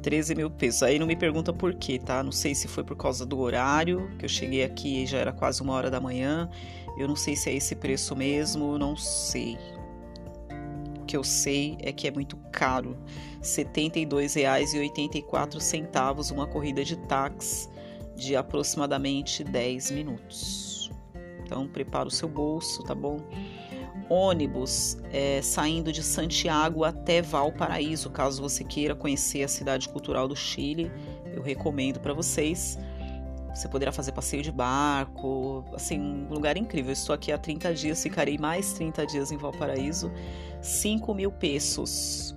13 0.03 0.36
mil 0.36 0.51
pesos. 0.51 0.83
Aí 0.83 1.00
não 1.00 1.07
me 1.07 1.15
pergunta 1.15 1.51
por 1.51 1.74
quê, 1.74 1.98
tá? 1.98 2.22
Não 2.22 2.31
sei 2.31 2.53
se 2.53 2.67
foi 2.67 2.83
por 2.83 2.95
causa 2.95 3.25
do 3.25 3.39
horário, 3.39 4.12
que 4.19 4.25
eu 4.25 4.29
cheguei 4.29 4.63
aqui 4.63 5.07
já 5.07 5.17
era 5.17 5.33
quase 5.33 5.63
uma 5.63 5.74
hora 5.74 5.89
da 5.89 6.00
manhã. 6.00 6.48
Eu 6.98 7.07
não 7.07 7.15
sei 7.15 7.36
se 7.36 7.50
é 7.50 7.55
esse 7.55 7.75
preço 7.75 8.15
mesmo, 8.15 8.77
não 8.77 8.95
sei 8.95 9.57
que 11.13 11.17
eu 11.17 11.24
sei 11.24 11.77
é 11.79 11.91
que 11.91 12.07
é 12.07 12.12
muito 12.12 12.36
caro. 12.51 12.98
R$ 13.36 13.41
72,84 13.43 16.31
uma 16.31 16.48
corrida 16.48 16.83
de 16.83 16.95
táxi 16.95 17.69
de 18.15 18.36
aproximadamente 18.36 19.43
10 19.43 19.91
minutos. 19.91 20.89
Então 21.45 21.67
prepara 21.67 22.07
o 22.07 22.12
seu 22.12 22.27
bolso, 22.27 22.81
tá 22.81 22.95
bom? 22.95 23.19
Ônibus 24.13 24.96
é, 25.12 25.41
saindo 25.41 25.91
de 25.91 26.03
Santiago 26.03 26.84
até 26.84 27.22
Valparaíso, 27.22 28.12
caso 28.12 28.41
você 28.41 28.63
queira 28.63 28.93
conhecer 28.93 29.43
a 29.43 29.48
cidade 29.48 29.89
cultural 29.89 30.27
do 30.27 30.36
Chile, 30.36 30.91
eu 31.34 31.41
recomendo 31.41 32.00
para 32.00 32.13
vocês. 32.13 32.77
Você 33.53 33.67
poderá 33.67 33.91
fazer 33.91 34.12
passeio 34.12 34.41
de 34.41 34.51
barco, 34.51 35.63
assim, 35.74 36.00
um 36.00 36.34
lugar 36.34 36.58
incrível. 36.58 36.91
Estou 36.91 37.13
aqui 37.13 37.32
há 37.32 37.38
30 37.38 37.74
dias, 37.74 38.01
ficarei 38.01 38.38
mais 38.38 38.74
30 38.74 39.05
dias 39.05 39.32
em 39.32 39.38
Valparaíso. 39.38 40.12
5 40.62 41.13
mil 41.13 41.32
pesos. 41.32 42.36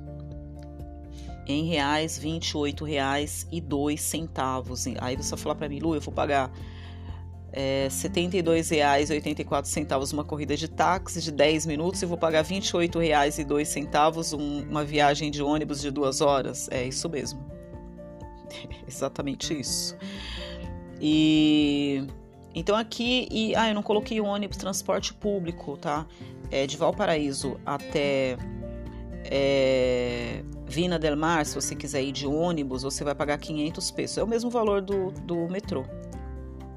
Em 1.46 1.64
reais, 1.66 2.18
28 2.18 2.84
reais 2.84 3.46
e 3.50 3.62
2 3.62 3.98
centavos. 4.00 4.86
Aí 5.00 5.16
você 5.16 5.30
vai 5.30 5.38
falar 5.38 5.54
para 5.54 5.68
mim, 5.68 5.78
Lu, 5.78 5.94
eu 5.94 6.00
vou 6.02 6.12
pagar 6.12 6.50
é, 7.56 7.84
R$ 7.84 7.88
72,84 7.88 10.12
uma 10.12 10.22
corrida 10.22 10.54
de 10.54 10.68
táxi 10.68 11.22
de 11.22 11.32
10 11.32 11.64
minutos 11.64 12.02
e 12.02 12.06
vou 12.06 12.18
pagar 12.18 12.44
R$ 12.44 12.60
28,02 12.60 14.38
um, 14.38 14.68
uma 14.68 14.84
viagem 14.84 15.30
de 15.30 15.42
ônibus 15.42 15.80
de 15.80 15.90
duas 15.90 16.20
horas. 16.20 16.68
É 16.70 16.84
isso 16.84 17.08
mesmo. 17.08 17.40
exatamente 18.86 19.58
isso. 19.58 19.96
E 21.00 22.06
então 22.54 22.76
aqui 22.76 23.26
e 23.30 23.56
ah, 23.56 23.70
eu 23.70 23.74
não 23.74 23.82
coloquei 23.82 24.20
o 24.20 24.26
ônibus 24.26 24.58
transporte 24.58 25.14
público, 25.14 25.78
tá? 25.78 26.06
É, 26.50 26.66
de 26.66 26.76
Valparaíso 26.76 27.58
até 27.64 28.36
é, 29.24 30.42
Vina 30.66 30.98
del 30.98 31.16
Mar, 31.16 31.46
se 31.46 31.54
você 31.54 31.74
quiser 31.74 32.02
ir 32.02 32.12
de 32.12 32.26
ônibus, 32.26 32.82
você 32.82 33.02
vai 33.02 33.14
pagar 33.14 33.38
500 33.38 33.90
pesos. 33.92 34.18
É 34.18 34.22
o 34.22 34.26
mesmo 34.26 34.50
valor 34.50 34.82
do, 34.82 35.10
do 35.10 35.48
metrô. 35.48 35.86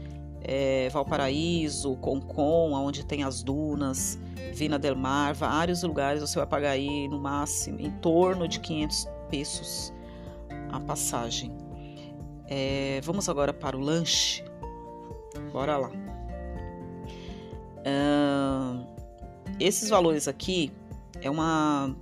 é, 0.42 0.88
Valparaíso, 0.88 1.96
Concon, 1.96 2.72
onde 2.72 3.04
tem 3.04 3.22
as 3.22 3.42
dunas, 3.42 4.18
Vina 4.54 4.78
del 4.78 4.96
Mar, 4.96 5.34
vários 5.34 5.82
lugares 5.82 6.20
você 6.20 6.38
vai 6.38 6.46
pagar 6.46 6.70
aí 6.70 7.08
no 7.08 7.20
máximo 7.20 7.80
em 7.80 7.90
torno 7.90 8.48
de 8.48 8.58
500 8.60 9.08
pesos 9.30 9.92
a 10.70 10.80
passagem. 10.80 11.52
É, 12.48 13.00
vamos 13.04 13.28
agora 13.28 13.52
para 13.52 13.76
o 13.76 13.80
lanche. 13.80 14.42
Bora 15.52 15.76
lá. 15.76 15.90
Uh, 17.80 18.99
esses 19.60 19.88
valores 19.88 20.26
aqui 20.26 20.72
é 21.20 21.30
uma 21.30 21.94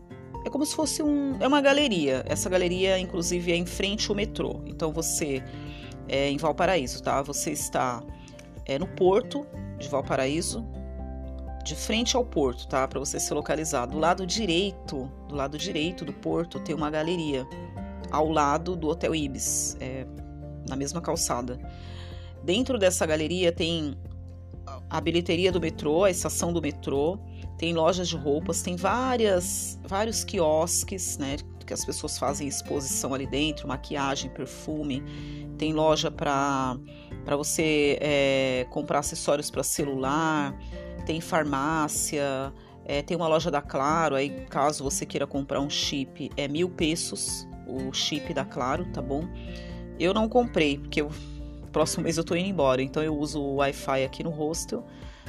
é 0.45 0.51
como 0.51 0.65
se 0.65 0.75
fosse 0.75 1.03
um 1.03 1.37
é 1.41 1.47
uma 1.47 1.61
galeria. 1.61 2.25
Essa 2.27 2.49
galeria 2.49 2.99
inclusive 2.99 3.53
é 3.53 3.57
em 3.57 3.67
frente 3.67 4.09
ao 4.09 4.17
metrô. 4.17 4.61
Então 4.67 4.93
você 4.93 5.43
é 6.09 6.31
em 6.31 6.37
Valparaíso, 6.37 7.03
tá? 7.03 7.23
Você 7.23 7.51
está 7.51 8.03
é 8.65 8.79
no 8.79 8.87
porto 8.87 9.47
de 9.79 9.89
Valparaíso, 9.89 10.65
de 11.65 11.75
frente 11.75 12.17
ao 12.17 12.25
porto, 12.25 12.67
tá? 12.69 12.87
Para 12.87 12.99
você 12.99 13.19
se 13.19 13.33
localizar. 13.33 13.87
Do 13.87 13.99
lado 13.99 14.27
direito, 14.27 15.11
do 15.29 15.35
lado 15.35 15.59
direito 15.59 16.05
do 16.05 16.13
porto 16.13 16.61
tem 16.61 16.75
uma 16.75 16.91
galeria, 16.91 17.47
ao 18.11 18.31
lado 18.31 18.77
do 18.77 18.89
Hotel 18.89 19.15
Ibis, 19.15 19.77
é, 19.81 20.07
na 20.69 20.77
mesma 20.77 21.01
calçada. 21.01 21.59
Dentro 22.43 22.79
dessa 22.79 23.05
galeria 23.05 23.53
tem 23.53 23.97
a 24.89 25.01
bilheteria 25.01 25.53
do 25.53 25.61
metrô, 25.61 26.05
a 26.05 26.11
estação 26.11 26.53
do 26.53 26.61
metrô, 26.61 27.19
tem 27.59 27.75
lojas 27.75 28.09
de 28.09 28.17
roupas, 28.17 28.63
tem 28.63 28.77
várias, 28.77 29.79
vários 29.85 30.25
quiosques, 30.25 31.19
né? 31.19 31.37
que 31.69 31.75
as 31.75 31.85
pessoas 31.85 32.19
fazem 32.19 32.49
exposição 32.49 33.13
ali 33.13 33.27
dentro, 33.27 33.69
maquiagem, 33.69 34.31
perfume. 34.31 35.05
Tem 35.59 35.73
loja 35.73 36.11
para 36.11 36.79
você 37.37 37.99
é, 38.01 38.67
comprar 38.71 39.01
acessórios 39.01 39.51
para 39.51 39.63
celular, 39.63 40.59
tem 41.05 41.21
farmácia, 41.21 42.53
é, 42.87 43.03
tem 43.03 43.17
uma 43.17 43.29
loja 43.29 43.51
da 43.51 43.61
Claro, 43.61 44.17
aí 44.17 44.47
caso 44.49 44.83
você 44.83 45.05
queira 45.05 45.27
comprar 45.27 45.61
um 45.61 45.69
chip, 45.69 46.31
é 46.37 46.49
mil 46.49 46.71
pesos 46.71 47.47
o 47.67 47.93
chip 47.93 48.33
da 48.33 48.47
Claro, 48.47 48.87
tá 48.87 49.03
bom? 49.03 49.25
Eu 50.01 50.15
não 50.15 50.27
comprei, 50.27 50.79
porque 50.79 51.03
eu, 51.03 51.11
próximo 51.71 52.05
mês 52.05 52.17
eu 52.17 52.25
tô 52.25 52.35
indo 52.35 52.49
embora, 52.49 52.81
então 52.81 53.03
eu 53.03 53.15
uso 53.15 53.43
o 53.43 53.57
Wi-Fi 53.57 54.05
aqui 54.05 54.25
no 54.25 54.31
hostel. 54.31 54.87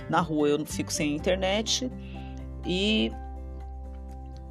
Na 0.10 0.22
rua 0.22 0.48
eu 0.48 0.66
fico 0.66 0.92
sem 0.92 1.16
internet 1.16 1.92
e 2.70 3.12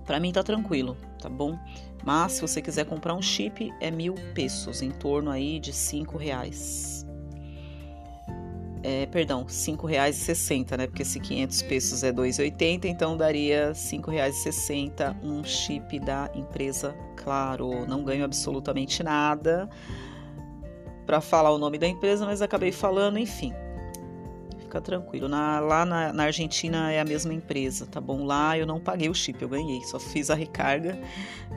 para 0.05 0.19
mim 0.19 0.33
tá 0.33 0.43
tranquilo, 0.43 0.97
tá 1.21 1.29
bom? 1.29 1.59
Mas 2.05 2.33
se 2.33 2.43
você 2.43 2.61
quiser 2.61 2.85
comprar 2.85 3.15
um 3.15 3.23
chip, 3.23 3.73
é 3.81 3.91
mil 3.91 4.15
pesos, 4.35 4.83
em 4.83 4.91
torno 4.91 5.31
aí 5.31 5.59
de 5.59 5.73
cinco 5.73 6.19
reais 6.19 7.07
é, 8.83 9.07
perdão, 9.07 9.41
R$ 9.41 9.49
5,60, 9.49 10.77
né? 10.77 10.87
Porque 10.87 11.05
se 11.05 11.19
500 11.19 11.63
pesos 11.63 12.05
é 12.05 12.13
2,80, 12.13 12.85
então 12.85 13.17
daria 13.17 13.69
R$ 13.69 13.73
5,60 13.73 15.17
um 15.23 15.43
chip 15.45 15.99
da 15.99 16.31
empresa 16.35 16.95
Claro. 17.17 17.87
Não 17.87 18.03
ganho 18.05 18.25
absolutamente 18.25 19.03
nada 19.03 19.69
para 21.05 21.21
falar 21.21 21.51
o 21.51 21.59
nome 21.59 21.77
da 21.77 21.87
empresa, 21.87 22.25
mas 22.25 22.41
acabei 22.41 22.73
falando, 22.73 23.19
enfim. 23.19 23.53
Fica 24.69 24.83
tranquilo. 24.83 25.29
Na, 25.29 25.61
lá 25.61 25.87
na, 25.87 26.13
na, 26.13 26.25
Argentina 26.25 26.93
é 26.93 27.01
a 27.01 27.05
mesma 27.05 27.33
empresa, 27.33 27.87
tá 27.87 28.03
bom? 28.03 28.27
Lá 28.27 28.59
eu 28.59 28.67
não 28.67 28.79
paguei 28.79 29.09
o 29.09 29.15
chip, 29.15 29.41
eu 29.41 29.49
ganhei, 29.49 29.81
só 29.85 29.99
fiz 29.99 30.29
a 30.29 30.35
recarga. 30.35 30.99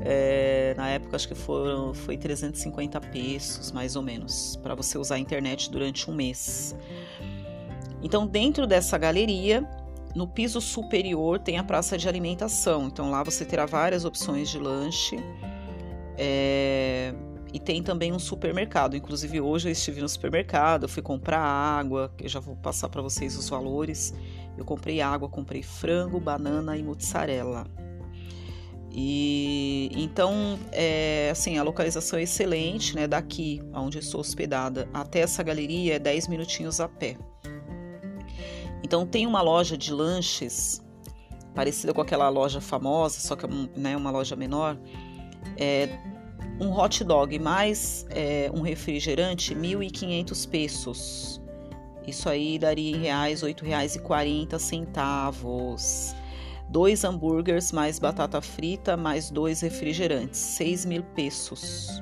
É, 0.02 0.74
na 0.78 0.88
época 0.88 1.18
acho 1.18 1.28
que 1.28 1.36
foram, 1.36 1.94
foi 1.94 2.16
350 2.16 3.02
pesos, 3.02 3.74
mais 3.74 3.98
ou 3.98 4.02
menos, 4.02 4.56
para 4.64 4.74
você 4.76 4.98
usar 4.98 5.16
a 5.16 5.20
internet 5.20 5.70
durante 5.70 6.10
um 6.10 6.16
mês. 6.16 6.74
Então, 8.02 8.26
dentro 8.26 8.66
dessa 8.66 8.98
galeria, 8.98 9.70
no 10.16 10.26
piso 10.26 10.62
superior 10.62 11.38
tem 11.38 11.58
a 11.58 11.66
praça 11.66 11.98
de 11.98 12.08
alimentação. 12.08 12.88
Então, 12.88 13.12
lá 13.12 13.24
você 13.24 13.44
terá 13.44 13.66
várias 13.66 14.06
opções 14.06 14.50
de 14.50 14.58
lanche. 14.58 15.18
É... 16.18 17.14
E 17.54 17.60
tem 17.60 17.84
também 17.84 18.14
um 18.14 18.20
supermercado. 18.20 18.96
Inclusive, 18.96 19.42
hoje 19.42 19.68
eu 19.68 19.72
estive 19.72 20.02
no 20.02 20.08
supermercado, 20.08 20.88
fui 20.88 21.02
comprar 21.02 21.40
água, 21.40 22.14
eu 22.20 22.30
já 22.30 22.40
vou 22.40 22.56
passar 22.56 22.88
para 22.90 23.02
vocês 23.02 23.38
os 23.38 23.50
valores. 23.50 24.14
Eu 24.58 24.64
comprei 24.64 25.02
água, 25.02 25.28
comprei 25.28 25.62
frango, 25.62 26.20
banana 26.20 26.78
e 26.78 26.84
mozzarella. 26.84 27.66
E 28.94 29.90
então, 29.94 30.60
é, 30.72 31.30
assim, 31.32 31.58
a 31.58 31.64
localização 31.64 32.20
é 32.20 32.24
excelente, 32.24 32.96
né? 32.96 33.08
Daqui, 33.08 33.62
onde 33.74 34.00
estou 34.00 34.20
hospedada, 34.20 34.90
até 34.94 35.20
essa 35.20 35.42
galeria 35.42 35.96
é 35.96 36.00
10 36.00 36.28
minutinhos 36.28 36.80
a 36.80 36.88
pé. 36.88 37.18
Então 38.84 39.06
tem 39.06 39.26
uma 39.26 39.42
loja 39.42 39.78
de 39.78 39.94
lanches 39.94 40.84
parecida 41.56 41.94
com 41.94 42.02
aquela 42.02 42.28
loja 42.30 42.60
famosa, 42.60 43.20
só 43.20 43.36
que 43.36 43.46
é 43.46 43.50
né, 43.76 43.96
uma 43.96 44.12
loja 44.12 44.36
menor. 44.36 44.78
É, 45.58 45.98
um 46.62 46.80
hot 46.80 47.04
dog 47.04 47.40
mais 47.40 48.06
é, 48.12 48.52
um 48.54 48.62
refrigerante, 48.62 49.56
1.500 49.56 50.48
pesos. 50.48 51.42
Isso 52.06 52.30
aí 52.30 52.60
daria 52.60 52.96
em 52.96 53.00
reais, 53.00 53.42
R$ 53.42 53.52
8,40 53.54 56.22
dois 56.72 57.04
hambúrgueres 57.04 57.74
mais 57.74 58.00
batata 58.00 58.42
frita 58.42 58.96
mais 58.96 59.30
dois 59.30 59.60
refrigerantes, 59.60 60.40
6 60.40 60.86
mil 60.86 61.04
pesos. 61.04 62.02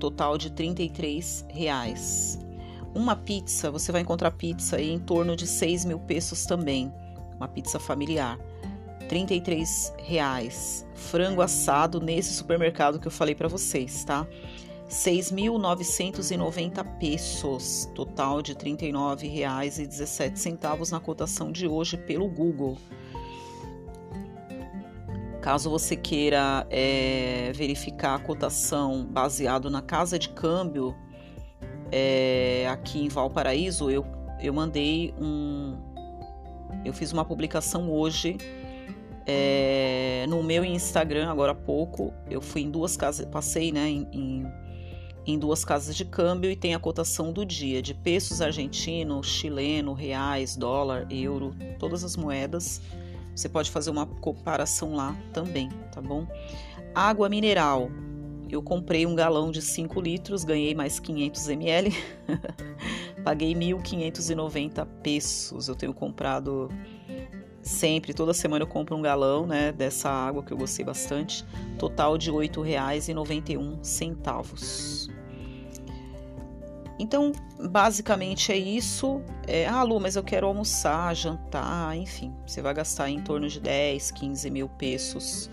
Total 0.00 0.36
de 0.36 0.50
33 0.50 1.46
reais. 1.48 2.40
Uma 2.92 3.14
pizza, 3.14 3.70
você 3.70 3.92
vai 3.92 4.00
encontrar 4.00 4.32
pizza 4.32 4.76
aí 4.76 4.90
em 4.90 4.98
torno 4.98 5.36
de 5.36 5.46
6 5.46 5.84
mil 5.84 6.00
pesos 6.00 6.44
também. 6.44 6.92
Uma 7.36 7.46
pizza 7.46 7.78
familiar. 7.78 8.36
33 9.12 9.94
reais. 9.98 10.86
Frango 10.94 11.42
assado 11.42 12.00
nesse 12.00 12.32
supermercado 12.32 12.98
que 12.98 13.06
eu 13.06 13.10
falei 13.10 13.34
para 13.34 13.46
vocês, 13.46 14.06
tá? 14.06 14.26
6.990 14.88 16.98
pesos, 16.98 17.90
total 17.94 18.40
de 18.40 18.52
R$ 18.52 18.60
39,17 18.60 20.92
na 20.92 20.98
cotação 20.98 21.52
de 21.52 21.68
hoje 21.68 21.98
pelo 21.98 22.26
Google. 22.26 22.78
Caso 25.42 25.68
você 25.68 25.94
queira 25.94 26.66
é, 26.70 27.52
verificar 27.54 28.14
a 28.14 28.18
cotação 28.18 29.04
baseado 29.04 29.68
na 29.68 29.82
casa 29.82 30.18
de 30.18 30.30
câmbio 30.30 30.96
é, 31.90 32.66
aqui 32.66 33.04
em 33.04 33.08
Valparaíso, 33.08 33.90
eu, 33.90 34.06
eu 34.40 34.54
mandei 34.54 35.12
um. 35.20 35.76
Eu 36.82 36.94
fiz 36.94 37.12
uma 37.12 37.26
publicação 37.26 37.92
hoje 37.92 38.38
é, 39.26 40.26
no 40.28 40.42
meu 40.42 40.64
Instagram, 40.64 41.30
agora 41.30 41.52
há 41.52 41.54
pouco. 41.54 42.12
Eu 42.28 42.40
fui 42.40 42.62
em 42.62 42.70
duas 42.70 42.96
casas, 42.96 43.26
passei 43.26 43.72
né, 43.72 43.88
em, 43.88 44.08
em, 44.12 44.46
em 45.26 45.38
duas 45.38 45.64
casas 45.64 45.96
de 45.96 46.04
câmbio 46.04 46.50
e 46.50 46.56
tem 46.56 46.74
a 46.74 46.78
cotação 46.78 47.32
do 47.32 47.44
dia 47.44 47.80
de 47.80 47.94
pesos 47.94 48.40
argentino, 48.40 49.22
chileno, 49.22 49.92
reais, 49.92 50.56
dólar, 50.56 51.06
euro, 51.10 51.54
todas 51.78 52.04
as 52.04 52.16
moedas. 52.16 52.80
Você 53.34 53.48
pode 53.48 53.70
fazer 53.70 53.90
uma 53.90 54.06
comparação 54.06 54.94
lá 54.94 55.16
também, 55.32 55.70
tá 55.90 56.00
bom? 56.00 56.26
Água 56.94 57.28
mineral, 57.28 57.90
eu 58.50 58.62
comprei 58.62 59.06
um 59.06 59.14
galão 59.14 59.50
de 59.50 59.62
5 59.62 59.98
litros, 59.98 60.44
ganhei 60.44 60.74
mais 60.74 61.00
500 61.00 61.48
ml, 61.48 61.96
paguei 63.24 63.54
1.590 63.54 64.86
pesos. 65.02 65.68
Eu 65.68 65.74
tenho 65.74 65.94
comprado 65.94 66.68
sempre, 67.62 68.12
toda 68.12 68.34
semana 68.34 68.64
eu 68.64 68.66
compro 68.66 68.96
um 68.96 69.02
galão 69.02 69.46
né, 69.46 69.70
dessa 69.72 70.10
água 70.10 70.42
que 70.42 70.52
eu 70.52 70.56
gostei 70.56 70.84
bastante, 70.84 71.44
total 71.78 72.18
de 72.18 72.28
R$ 72.30 72.48
8,91. 72.48 75.08
Então, 76.98 77.32
basicamente 77.58 78.52
é 78.52 78.56
isso. 78.56 79.22
É, 79.46 79.66
ah, 79.66 79.82
Lu, 79.82 79.98
mas 79.98 80.14
eu 80.14 80.22
quero 80.22 80.46
almoçar, 80.46 81.16
jantar, 81.16 81.96
enfim. 81.96 82.32
Você 82.46 82.60
vai 82.62 82.74
gastar 82.74 83.10
em 83.10 83.20
torno 83.20 83.48
de 83.48 83.58
10, 83.58 84.12
15 84.12 84.50
mil 84.50 84.68
pesos 84.68 85.50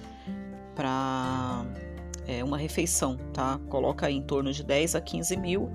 para 0.76 1.66
é, 2.28 2.44
uma 2.44 2.58
refeição, 2.58 3.18
tá? 3.34 3.60
Coloca 3.68 4.06
aí 4.06 4.16
em 4.16 4.22
torno 4.22 4.54
de 4.54 4.64
10 4.64 4.94
a 4.96 5.02
15 5.02 5.36
mil. 5.38 5.72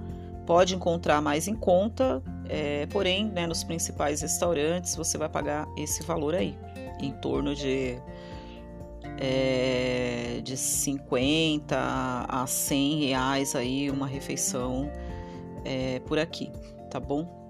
Pode 0.46 0.76
encontrar 0.76 1.20
mais 1.20 1.48
em 1.48 1.56
conta, 1.56 2.22
é, 2.48 2.86
porém, 2.86 3.26
né, 3.26 3.46
nos 3.46 3.64
principais 3.64 4.20
restaurantes 4.20 4.96
você 4.96 5.16
vai 5.16 5.28
pagar 5.28 5.66
esse 5.76 6.02
valor 6.02 6.34
aí, 6.34 6.56
em 7.00 7.12
torno 7.12 7.54
de, 7.54 7.98
é, 9.18 10.40
de 10.42 10.56
50 10.56 12.26
a 12.28 12.46
100 12.46 13.06
reais 13.06 13.54
aí 13.54 13.90
uma 13.90 14.06
refeição 14.06 14.90
é, 15.64 16.00
por 16.00 16.18
aqui, 16.18 16.50
tá 16.90 17.00
bom? 17.00 17.44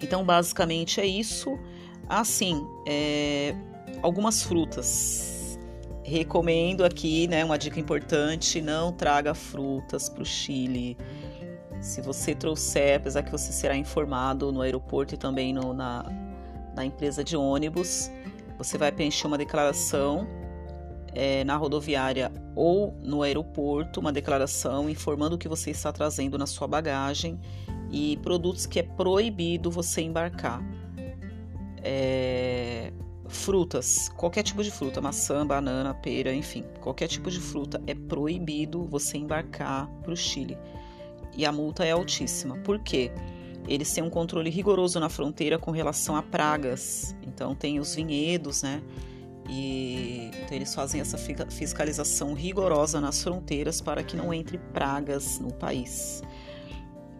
Então, 0.00 0.24
basicamente 0.24 1.00
é 1.00 1.06
isso. 1.06 1.58
Assim, 2.08 2.64
é, 2.86 3.54
algumas 4.02 4.42
frutas 4.42 5.58
recomendo 6.04 6.84
aqui, 6.84 7.26
né, 7.26 7.44
uma 7.44 7.58
dica 7.58 7.80
importante, 7.80 8.62
não 8.62 8.92
traga 8.92 9.34
frutas 9.34 10.08
para 10.08 10.22
o 10.22 10.24
Chile. 10.24 10.96
Se 11.80 12.00
você 12.00 12.34
trouxer, 12.34 12.96
apesar 12.96 13.22
que 13.22 13.30
você 13.30 13.52
será 13.52 13.76
informado 13.76 14.50
no 14.50 14.60
aeroporto 14.60 15.14
e 15.14 15.16
também 15.16 15.52
no, 15.52 15.72
na, 15.72 16.04
na 16.74 16.84
empresa 16.84 17.22
de 17.22 17.36
ônibus, 17.36 18.10
você 18.58 18.76
vai 18.76 18.90
preencher 18.90 19.26
uma 19.26 19.38
declaração 19.38 20.26
é, 21.14 21.44
na 21.44 21.56
rodoviária 21.56 22.30
ou 22.54 22.94
no 23.02 23.22
aeroporto, 23.22 24.00
uma 24.00 24.12
declaração 24.12 24.88
informando 24.88 25.36
o 25.36 25.38
que 25.38 25.48
você 25.48 25.70
está 25.70 25.92
trazendo 25.92 26.36
na 26.36 26.46
sua 26.46 26.66
bagagem 26.66 27.40
e 27.90 28.18
produtos 28.18 28.66
que 28.66 28.78
é 28.78 28.82
proibido 28.82 29.70
você 29.70 30.02
embarcar. 30.02 30.62
É, 31.82 32.92
frutas, 33.28 34.08
qualquer 34.16 34.42
tipo 34.42 34.62
de 34.62 34.70
fruta, 34.70 35.00
maçã, 35.00 35.46
banana, 35.46 35.94
pera, 35.94 36.34
enfim, 36.34 36.64
qualquer 36.80 37.08
tipo 37.08 37.30
de 37.30 37.40
fruta 37.40 37.80
é 37.86 37.94
proibido 37.94 38.84
você 38.84 39.18
embarcar 39.18 39.88
para 40.02 40.12
o 40.12 40.16
Chile. 40.16 40.56
E 41.36 41.44
a 41.44 41.52
multa 41.52 41.84
é 41.84 41.90
altíssima. 41.90 42.56
Por 42.58 42.78
quê? 42.78 43.12
Eles 43.68 43.92
têm 43.92 44.02
um 44.02 44.10
controle 44.10 44.48
rigoroso 44.48 44.98
na 45.00 45.08
fronteira 45.08 45.58
com 45.58 45.70
relação 45.70 46.16
a 46.16 46.22
pragas. 46.22 47.14
Então 47.26 47.54
tem 47.54 47.78
os 47.78 47.94
vinhedos, 47.94 48.62
né? 48.62 48.80
E 49.48 50.30
então 50.44 50.56
eles 50.56 50.74
fazem 50.74 51.00
essa 51.00 51.16
fiscalização 51.18 52.34
rigorosa 52.34 53.00
nas 53.00 53.22
fronteiras 53.22 53.80
para 53.80 54.02
que 54.02 54.16
não 54.16 54.32
entre 54.32 54.58
pragas 54.58 55.38
no 55.38 55.52
país. 55.52 56.22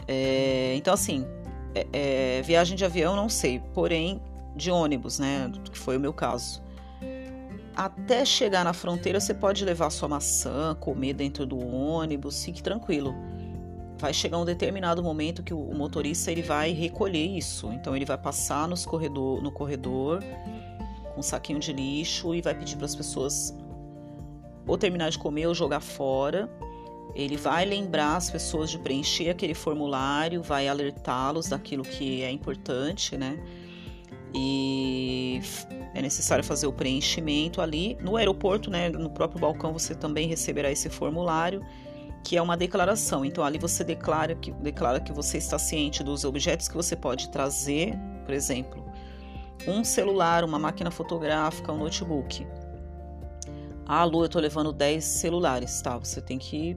É, 0.08 0.74
então 0.76 0.94
assim, 0.94 1.26
é, 1.74 1.86
é, 1.92 2.42
viagem 2.42 2.76
de 2.76 2.84
avião 2.84 3.16
não 3.16 3.28
sei, 3.28 3.60
porém 3.74 4.20
de 4.54 4.70
ônibus, 4.70 5.18
né? 5.18 5.50
Que 5.70 5.78
foi 5.78 5.96
o 5.96 6.00
meu 6.00 6.12
caso. 6.12 6.62
até 7.76 8.24
chegar 8.24 8.64
na 8.64 8.72
fronteira 8.72 9.20
você 9.20 9.34
pode 9.34 9.64
levar 9.64 9.90
sua 9.90 10.08
maçã, 10.08 10.74
comer 10.80 11.12
dentro 11.12 11.44
do 11.44 11.58
ônibus, 11.58 12.44
fique 12.44 12.62
tranquilo. 12.62 13.14
Vai 13.98 14.12
chegar 14.12 14.38
um 14.38 14.44
determinado 14.44 15.02
momento 15.02 15.42
que 15.42 15.54
o 15.54 15.74
motorista 15.74 16.30
ele 16.30 16.42
vai 16.42 16.72
recolher 16.72 17.26
isso. 17.26 17.72
Então 17.72 17.96
ele 17.96 18.04
vai 18.04 18.18
passar 18.18 18.68
nos 18.68 18.84
corredor, 18.84 19.42
no 19.42 19.50
corredor 19.50 20.22
com 21.14 21.20
um 21.20 21.22
saquinho 21.22 21.58
de 21.58 21.72
lixo 21.72 22.34
e 22.34 22.42
vai 22.42 22.54
pedir 22.54 22.76
para 22.76 22.84
as 22.84 22.94
pessoas 22.94 23.56
ou 24.66 24.76
terminar 24.76 25.10
de 25.10 25.18
comer 25.18 25.46
ou 25.46 25.54
jogar 25.54 25.80
fora. 25.80 26.48
Ele 27.14 27.36
vai 27.36 27.64
lembrar 27.64 28.16
as 28.16 28.30
pessoas 28.30 28.70
de 28.70 28.78
preencher 28.78 29.30
aquele 29.30 29.54
formulário, 29.54 30.42
vai 30.42 30.68
alertá-los 30.68 31.48
daquilo 31.48 31.82
que 31.82 32.22
é 32.22 32.30
importante, 32.30 33.16
né? 33.16 33.38
E 34.34 35.40
é 35.94 36.02
necessário 36.02 36.44
fazer 36.44 36.66
o 36.66 36.72
preenchimento 36.72 37.62
ali. 37.62 37.96
No 38.02 38.16
aeroporto, 38.16 38.70
né, 38.70 38.90
no 38.90 39.08
próprio 39.08 39.40
balcão, 39.40 39.72
você 39.72 39.94
também 39.94 40.28
receberá 40.28 40.70
esse 40.70 40.90
formulário, 40.90 41.64
que 42.26 42.36
é 42.36 42.42
uma 42.42 42.56
declaração. 42.56 43.24
Então, 43.24 43.44
ali 43.44 43.56
você 43.56 43.84
declara 43.84 44.34
que, 44.34 44.50
declara 44.50 44.98
que 44.98 45.12
você 45.12 45.38
está 45.38 45.60
ciente 45.60 46.02
dos 46.02 46.24
objetos 46.24 46.66
que 46.66 46.74
você 46.74 46.96
pode 46.96 47.30
trazer, 47.30 47.96
por 48.24 48.34
exemplo, 48.34 48.84
um 49.64 49.84
celular, 49.84 50.42
uma 50.42 50.58
máquina 50.58 50.90
fotográfica, 50.90 51.70
um 51.70 51.78
notebook. 51.78 52.44
Ah, 53.86 54.02
Lu, 54.02 54.22
eu 54.22 54.26
estou 54.26 54.42
levando 54.42 54.72
10 54.72 55.04
celulares, 55.04 55.80
tá? 55.80 55.96
Você 55.98 56.20
tem 56.20 56.36
que 56.36 56.76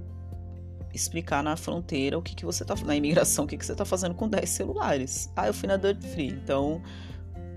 explicar 0.94 1.42
na 1.42 1.58
fronteira 1.58 2.16
o 2.16 2.22
que, 2.22 2.36
que 2.36 2.46
você 2.46 2.64
tá 2.64 2.76
na 2.86 2.96
imigração, 2.96 3.46
o 3.46 3.48
que, 3.48 3.58
que 3.58 3.66
você 3.66 3.72
está 3.72 3.86
fazendo 3.86 4.14
com 4.14 4.30
10 4.30 4.48
celulares. 4.48 5.32
Ah, 5.36 5.48
eu 5.48 5.54
fui 5.54 5.68
na 5.68 5.78
Dirt 5.78 6.04
Free, 6.04 6.28
então 6.28 6.80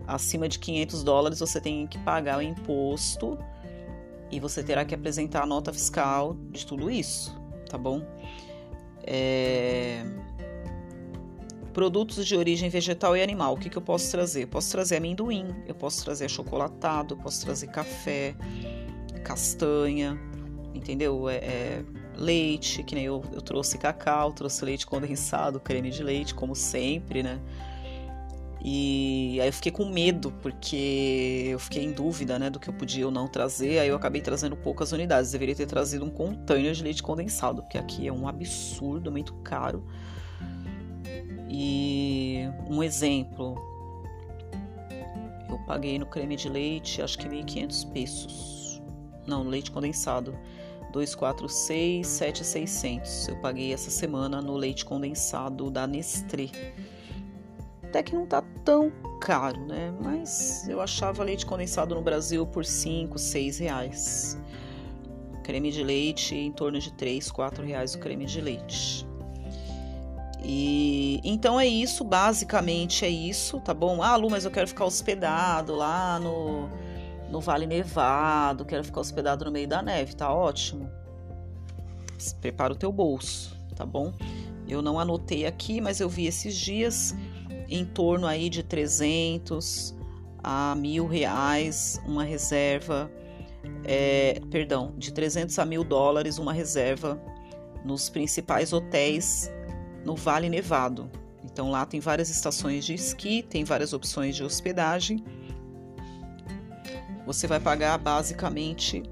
acima 0.09 0.48
de 0.48 0.59
500 0.59 1.05
dólares 1.05 1.40
você 1.40 1.61
tem 1.61 1.87
que 1.87 1.98
pagar 1.98 2.38
o 2.38 2.42
imposto 2.42 3.38
e 4.31 4.40
você 4.40 4.62
terá 4.62 4.83
que 4.83 4.94
apresentar 4.94 5.42
a 5.42 5.46
nota 5.46 5.74
fiscal 5.74 6.35
de 6.50 6.64
tudo 6.64 6.90
isso, 6.90 7.41
tá 7.72 7.78
bom? 7.78 8.02
É... 9.02 10.04
Produtos 11.72 12.26
de 12.26 12.37
origem 12.37 12.68
vegetal 12.68 13.16
e 13.16 13.22
animal, 13.22 13.54
o 13.54 13.56
que, 13.56 13.70
que 13.70 13.78
eu 13.78 13.82
posso 13.82 14.11
trazer? 14.11 14.42
Eu 14.42 14.48
posso 14.48 14.70
trazer 14.70 14.96
amendoim, 14.96 15.54
eu 15.66 15.74
posso 15.74 16.04
trazer 16.04 16.28
chocolatado, 16.28 17.14
eu 17.14 17.18
posso 17.18 17.42
trazer 17.42 17.68
café, 17.68 18.35
castanha, 19.24 20.20
entendeu? 20.74 21.30
É, 21.30 21.37
é 21.37 21.85
leite, 22.14 22.82
que 22.82 22.94
nem 22.94 23.04
eu, 23.04 23.24
eu 23.32 23.40
trouxe 23.40 23.78
cacau, 23.78 24.35
trouxe 24.35 24.62
leite 24.66 24.87
condensado, 24.87 25.58
creme 25.58 25.90
de 25.90 26.02
leite, 26.02 26.35
como 26.35 26.54
sempre, 26.54 27.22
né? 27.22 27.40
E 28.64 29.40
aí 29.40 29.48
eu 29.48 29.53
fiquei 29.53 29.72
com 29.72 29.85
medo, 29.85 30.31
porque 30.40 31.48
eu 31.51 31.59
fiquei 31.59 31.83
em 31.83 31.90
dúvida, 31.90 32.38
né, 32.38 32.48
do 32.48 32.61
que 32.61 32.70
eu 32.70 32.75
podia 32.75 33.05
ou 33.05 33.11
não 33.11 33.27
trazer. 33.27 33.81
Aí 33.81 33.88
eu 33.88 33.96
acabei 33.96 34.22
trazendo 34.22 34.57
poucas 34.57 34.92
unidades. 34.92 35.33
Deveria 35.33 35.57
ter 35.57 35.66
trazido 35.66 36.05
um 36.05 36.11
container 36.11 36.72
de 36.72 36.85
leite 36.85 37.03
condensado, 37.03 37.62
porque 37.62 37.77
aqui 37.77 38.07
é 38.07 38.12
um 38.12 38.29
absurdo, 38.29 39.11
muito 39.11 39.35
caro. 39.42 39.85
E 41.48 42.44
um 42.70 42.85
exemplo, 42.85 43.57
eu 45.51 45.59
paguei 45.66 45.98
no 45.98 46.07
creme 46.07 46.37
de 46.37 46.48
leite, 46.48 47.03
acho 47.03 47.18
que 47.18 47.29
1.500 47.29 47.92
pesos. 47.92 48.83
Não, 49.27 49.42
leite 49.42 49.72
condensado. 49.72 50.38
246, 50.92 52.07
7,600. 52.07 53.29
Eu 53.29 53.40
paguei 53.40 53.72
essa 53.72 53.90
semana 53.90 54.40
no 54.40 54.55
leite 54.55 54.85
condensado 54.85 55.68
da 55.68 55.85
Nestlé 55.85 56.51
até 57.92 58.02
que 58.02 58.14
não 58.14 58.24
tá 58.24 58.42
tão 58.64 58.90
caro, 59.20 59.61
né? 59.66 59.92
Mas 60.00 60.66
eu 60.66 60.81
achava 60.81 61.22
leite 61.22 61.44
condensado 61.44 61.94
no 61.94 62.00
Brasil 62.00 62.46
por 62.46 62.64
5, 62.64 63.18
6 63.18 63.59
reais. 63.59 64.38
Creme 65.44 65.70
de 65.70 65.85
leite 65.85 66.35
em 66.35 66.50
torno 66.50 66.78
de 66.78 66.90
3, 66.94 67.31
4 67.31 67.62
reais 67.62 67.94
o 67.94 67.98
creme 67.98 68.24
de 68.24 68.40
leite. 68.40 69.07
E 70.42 71.20
então 71.22 71.61
é 71.61 71.66
isso, 71.66 72.02
basicamente 72.02 73.05
é 73.05 73.11
isso, 73.11 73.61
tá 73.61 73.74
bom? 73.74 74.02
Ah, 74.02 74.16
Lu, 74.16 74.31
mas 74.31 74.46
eu 74.46 74.50
quero 74.50 74.66
ficar 74.66 74.87
hospedado 74.87 75.74
lá 75.74 76.18
no, 76.18 76.68
no 77.31 77.40
Vale 77.40 77.66
Nevado, 77.66 78.64
quero 78.64 78.83
ficar 78.83 79.02
hospedado 79.02 79.44
no 79.44 79.52
meio 79.52 79.68
da 79.68 79.83
neve, 79.83 80.16
tá 80.16 80.33
ótimo. 80.33 80.90
Prepara 82.40 82.72
o 82.72 82.76
teu 82.76 82.90
bolso, 82.90 83.55
tá 83.76 83.85
bom? 83.85 84.14
Eu 84.66 84.81
não 84.81 84.98
anotei 84.98 85.44
aqui, 85.44 85.81
mas 85.81 86.00
eu 86.00 86.09
vi 86.09 86.26
esses 86.26 86.57
dias 86.57 87.14
em 87.74 87.85
torno 87.85 88.26
aí 88.26 88.48
de 88.48 88.62
300 88.62 89.94
a 90.42 90.74
mil 90.74 91.06
reais 91.06 92.00
uma 92.06 92.24
reserva, 92.24 93.11
é, 93.85 94.40
perdão, 94.50 94.94
de 94.98 95.12
300 95.12 95.58
a 95.58 95.64
mil 95.64 95.85
dólares 95.85 96.38
uma 96.38 96.52
reserva 96.52 97.20
nos 97.85 98.08
principais 98.08 98.72
hotéis 98.72 99.50
no 100.04 100.14
Vale 100.16 100.48
Nevado. 100.48 101.11
Então 101.44 101.70
lá 101.70 101.87
tem 101.87 102.00
várias 102.00 102.28
estações 102.28 102.85
de 102.85 102.94
esqui, 102.94 103.42
tem 103.42 103.64
várias 103.64 103.92
opções 103.92 104.37
de 104.37 104.44
hospedagem. 104.44 105.24
Você 107.26 107.46
vai 107.46 107.61
pagar 107.61 107.98
basicamente 107.98 109.02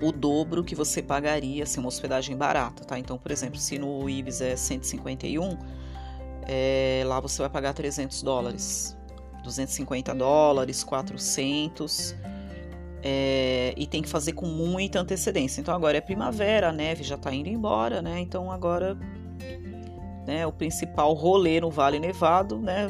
o 0.00 0.12
dobro 0.12 0.62
que 0.62 0.74
você 0.74 1.02
pagaria 1.02 1.66
se 1.66 1.78
uma 1.78 1.88
hospedagem 1.88 2.36
barata, 2.36 2.84
tá? 2.84 2.98
Então, 2.98 3.18
por 3.18 3.30
exemplo, 3.30 3.58
se 3.58 3.78
no 3.78 4.08
Ibis 4.08 4.40
é 4.40 4.56
151, 4.56 5.56
é, 6.46 7.02
lá 7.06 7.20
você 7.20 7.40
vai 7.42 7.50
pagar 7.50 7.72
300 7.72 8.22
dólares, 8.22 8.96
250 9.42 10.14
dólares, 10.14 10.82
400 10.84 12.14
é, 13.02 13.74
e 13.76 13.86
tem 13.86 14.00
que 14.00 14.08
fazer 14.08 14.32
com 14.32 14.46
muita 14.46 14.98
antecedência. 14.98 15.60
Então 15.60 15.74
agora 15.74 15.98
é 15.98 16.00
primavera, 16.00 16.70
a 16.70 16.72
neve 16.72 17.04
já 17.04 17.16
está 17.16 17.32
indo 17.32 17.48
embora, 17.48 18.00
né? 18.00 18.18
Então 18.20 18.50
agora 18.50 18.96
né, 20.26 20.46
o 20.46 20.52
principal 20.52 21.12
rolê 21.12 21.60
no 21.60 21.70
Vale 21.70 22.00
Nevado, 22.00 22.58
né? 22.58 22.88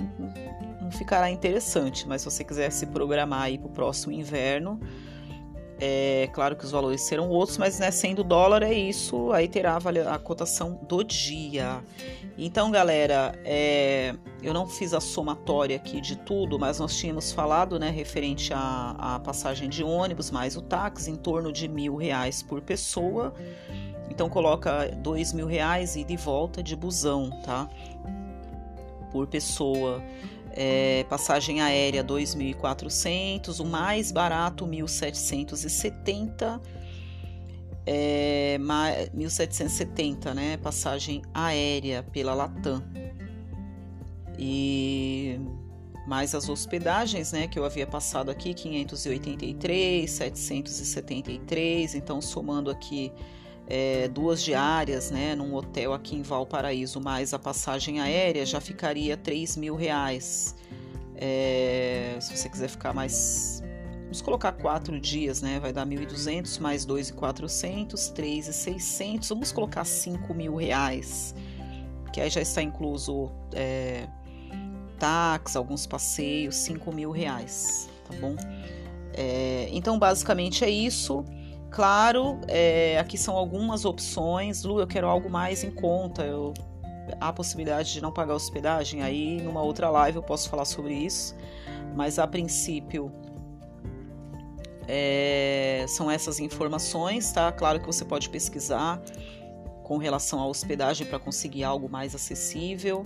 Não 0.80 0.90
ficará 0.90 1.28
interessante, 1.30 2.06
mas 2.06 2.22
se 2.22 2.30
você 2.30 2.44
quiser 2.44 2.70
se 2.70 2.86
programar 2.86 3.42
aí 3.42 3.58
para 3.58 3.66
o 3.66 3.70
próximo 3.70 4.12
inverno, 4.12 4.78
é 5.84 6.26
claro 6.28 6.56
que 6.56 6.64
os 6.64 6.70
valores 6.70 7.02
serão 7.02 7.28
outros, 7.28 7.58
mas 7.58 7.78
né, 7.78 7.90
sendo 7.90 8.24
dólar 8.24 8.62
é 8.62 8.72
isso, 8.72 9.30
aí 9.32 9.46
terá 9.46 9.76
a, 9.76 10.14
a 10.14 10.18
cotação 10.18 10.80
do 10.88 11.04
dia. 11.04 11.82
Então, 12.38 12.70
galera, 12.70 13.38
é, 13.44 14.14
eu 14.42 14.54
não 14.54 14.66
fiz 14.66 14.94
a 14.94 15.00
somatória 15.00 15.76
aqui 15.76 16.00
de 16.00 16.16
tudo, 16.16 16.58
mas 16.58 16.80
nós 16.80 16.96
tínhamos 16.96 17.32
falado, 17.32 17.78
né, 17.78 17.90
referente 17.90 18.52
à, 18.54 19.20
passagem 19.22 19.68
de 19.68 19.84
ônibus 19.84 20.30
mais 20.30 20.56
o 20.56 20.62
táxi, 20.62 21.10
em 21.10 21.16
torno 21.16 21.52
de 21.52 21.68
mil 21.68 21.96
reais 21.96 22.42
por 22.42 22.62
pessoa. 22.62 23.34
Então, 24.10 24.28
coloca 24.30 24.88
dois 24.96 25.32
mil 25.32 25.46
reais 25.46 25.96
e 25.96 26.04
de 26.04 26.16
volta 26.16 26.62
de 26.62 26.74
busão, 26.74 27.30
tá? 27.44 27.68
Por 29.12 29.26
pessoa. 29.26 30.02
É, 30.56 31.04
passagem 31.08 31.60
aérea 31.60 32.04
2.400, 32.04 33.58
o 33.58 33.64
mais 33.64 34.12
barato 34.12 34.64
1.770 34.64 36.60
é, 37.86 38.58
1770, 39.12 40.34
né? 40.34 40.56
Passagem 40.56 41.22
aérea 41.32 42.02
pela 42.02 42.34
Latam. 42.34 42.82
E 44.38 45.38
mais 46.06 46.34
as 46.34 46.48
hospedagens, 46.48 47.32
né, 47.32 47.46
que 47.46 47.58
eu 47.58 47.64
havia 47.64 47.86
passado 47.86 48.30
aqui, 48.30 48.52
583, 48.52 50.10
773, 50.10 51.94
então 51.94 52.20
somando 52.20 52.70
aqui 52.70 53.12
é, 53.66 54.08
duas 54.08 54.42
diárias, 54.42 55.10
né, 55.10 55.34
num 55.34 55.54
hotel 55.54 55.92
aqui 55.92 56.16
em 56.16 56.22
Valparaíso, 56.22 57.00
mais 57.00 57.32
a 57.32 57.38
passagem 57.38 58.00
aérea, 58.00 58.44
já 58.44 58.60
ficaria 58.60 59.16
3 59.16 59.56
mil 59.56 59.74
reais. 59.74 60.54
É, 61.16 62.16
se 62.20 62.36
você 62.36 62.48
quiser 62.48 62.68
ficar 62.68 62.92
mais 62.92 63.62
Vamos 64.14 64.22
colocar 64.22 64.52
quatro 64.52 65.00
dias, 65.00 65.42
né? 65.42 65.58
Vai 65.58 65.72
dar 65.72 65.84
1.200 65.84 66.60
mais 66.60 66.86
2.400, 66.86 68.12
3.600. 68.14 69.28
Vamos 69.28 69.50
colocar 69.50 69.84
5 69.84 70.32
mil 70.32 70.54
reais, 70.54 71.34
que 72.12 72.20
aí 72.20 72.30
já 72.30 72.40
está 72.40 72.62
incluso 72.62 73.32
é, 73.52 74.06
táxi, 75.00 75.58
alguns 75.58 75.84
passeios, 75.84 76.54
5 76.54 76.92
mil 76.92 77.10
reais, 77.10 77.90
tá 78.08 78.14
bom? 78.20 78.36
É, 79.14 79.68
então, 79.72 79.98
basicamente 79.98 80.64
é 80.64 80.70
isso. 80.70 81.24
Claro, 81.74 82.38
é, 82.46 82.96
aqui 83.00 83.18
são 83.18 83.36
algumas 83.36 83.84
opções. 83.84 84.62
Lu, 84.62 84.78
eu 84.78 84.86
quero 84.86 85.08
algo 85.08 85.28
mais 85.28 85.64
em 85.64 85.72
conta. 85.72 86.22
Eu, 86.22 86.54
há 87.20 87.30
a 87.30 87.32
possibilidade 87.32 87.92
de 87.92 88.00
não 88.00 88.12
pagar 88.12 88.36
hospedagem. 88.36 89.02
Aí, 89.02 89.42
numa 89.42 89.60
outra 89.60 89.90
live, 89.90 90.18
eu 90.18 90.22
posso 90.22 90.48
falar 90.48 90.66
sobre 90.66 90.94
isso. 90.94 91.34
Mas, 91.96 92.16
a 92.20 92.28
princípio, 92.28 93.10
é, 94.86 95.84
são 95.88 96.08
essas 96.08 96.38
informações, 96.38 97.32
tá? 97.32 97.50
Claro 97.50 97.80
que 97.80 97.86
você 97.86 98.04
pode 98.04 98.28
pesquisar 98.28 99.02
com 99.82 99.96
relação 99.96 100.38
à 100.38 100.46
hospedagem 100.46 101.08
para 101.08 101.18
conseguir 101.18 101.64
algo 101.64 101.88
mais 101.88 102.14
acessível. 102.14 103.04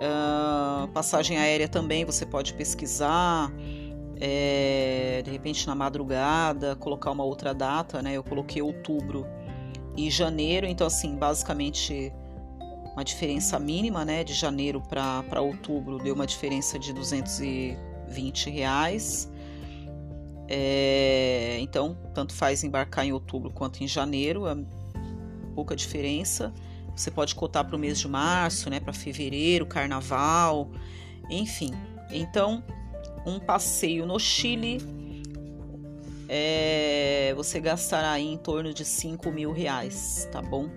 Uh, 0.00 0.88
passagem 0.88 1.36
aérea 1.36 1.68
também 1.68 2.06
você 2.06 2.24
pode 2.24 2.54
pesquisar. 2.54 3.52
É, 4.20 5.22
de 5.24 5.30
repente 5.30 5.66
na 5.66 5.74
madrugada, 5.74 6.76
colocar 6.76 7.10
uma 7.10 7.24
outra 7.24 7.54
data, 7.54 8.02
né? 8.02 8.12
Eu 8.12 8.22
coloquei 8.22 8.60
outubro 8.60 9.26
e 9.96 10.10
janeiro, 10.10 10.66
então 10.66 10.86
assim, 10.86 11.16
basicamente 11.16 12.12
uma 12.92 13.02
diferença 13.02 13.58
mínima, 13.58 14.04
né? 14.04 14.22
De 14.22 14.34
janeiro 14.34 14.82
para 14.82 15.40
outubro 15.40 15.98
deu 15.98 16.14
uma 16.14 16.26
diferença 16.26 16.78
de 16.78 16.92
220 16.92 18.50
reais. 18.50 19.30
É, 20.48 21.58
então, 21.60 21.96
tanto 22.12 22.34
faz 22.34 22.62
embarcar 22.62 23.06
em 23.06 23.12
outubro 23.12 23.50
quanto 23.50 23.82
em 23.82 23.88
janeiro, 23.88 24.46
é 24.46 24.56
pouca 25.54 25.74
diferença. 25.74 26.52
Você 26.94 27.10
pode 27.10 27.34
cotar 27.34 27.64
para 27.64 27.76
o 27.76 27.78
mês 27.78 27.98
de 27.98 28.08
março, 28.08 28.68
né? 28.68 28.80
Para 28.80 28.92
fevereiro, 28.92 29.64
carnaval, 29.64 30.68
enfim. 31.30 31.72
Então, 32.10 32.62
um 33.26 33.38
passeio 33.38 34.06
no 34.06 34.18
Chile, 34.18 34.78
é, 36.28 37.32
você 37.34 37.60
gastará 37.60 38.18
em 38.20 38.36
torno 38.36 38.72
de 38.72 38.84
5 38.84 39.30
mil 39.30 39.52
reais, 39.52 40.28
tá 40.30 40.40
bom? 40.40 40.68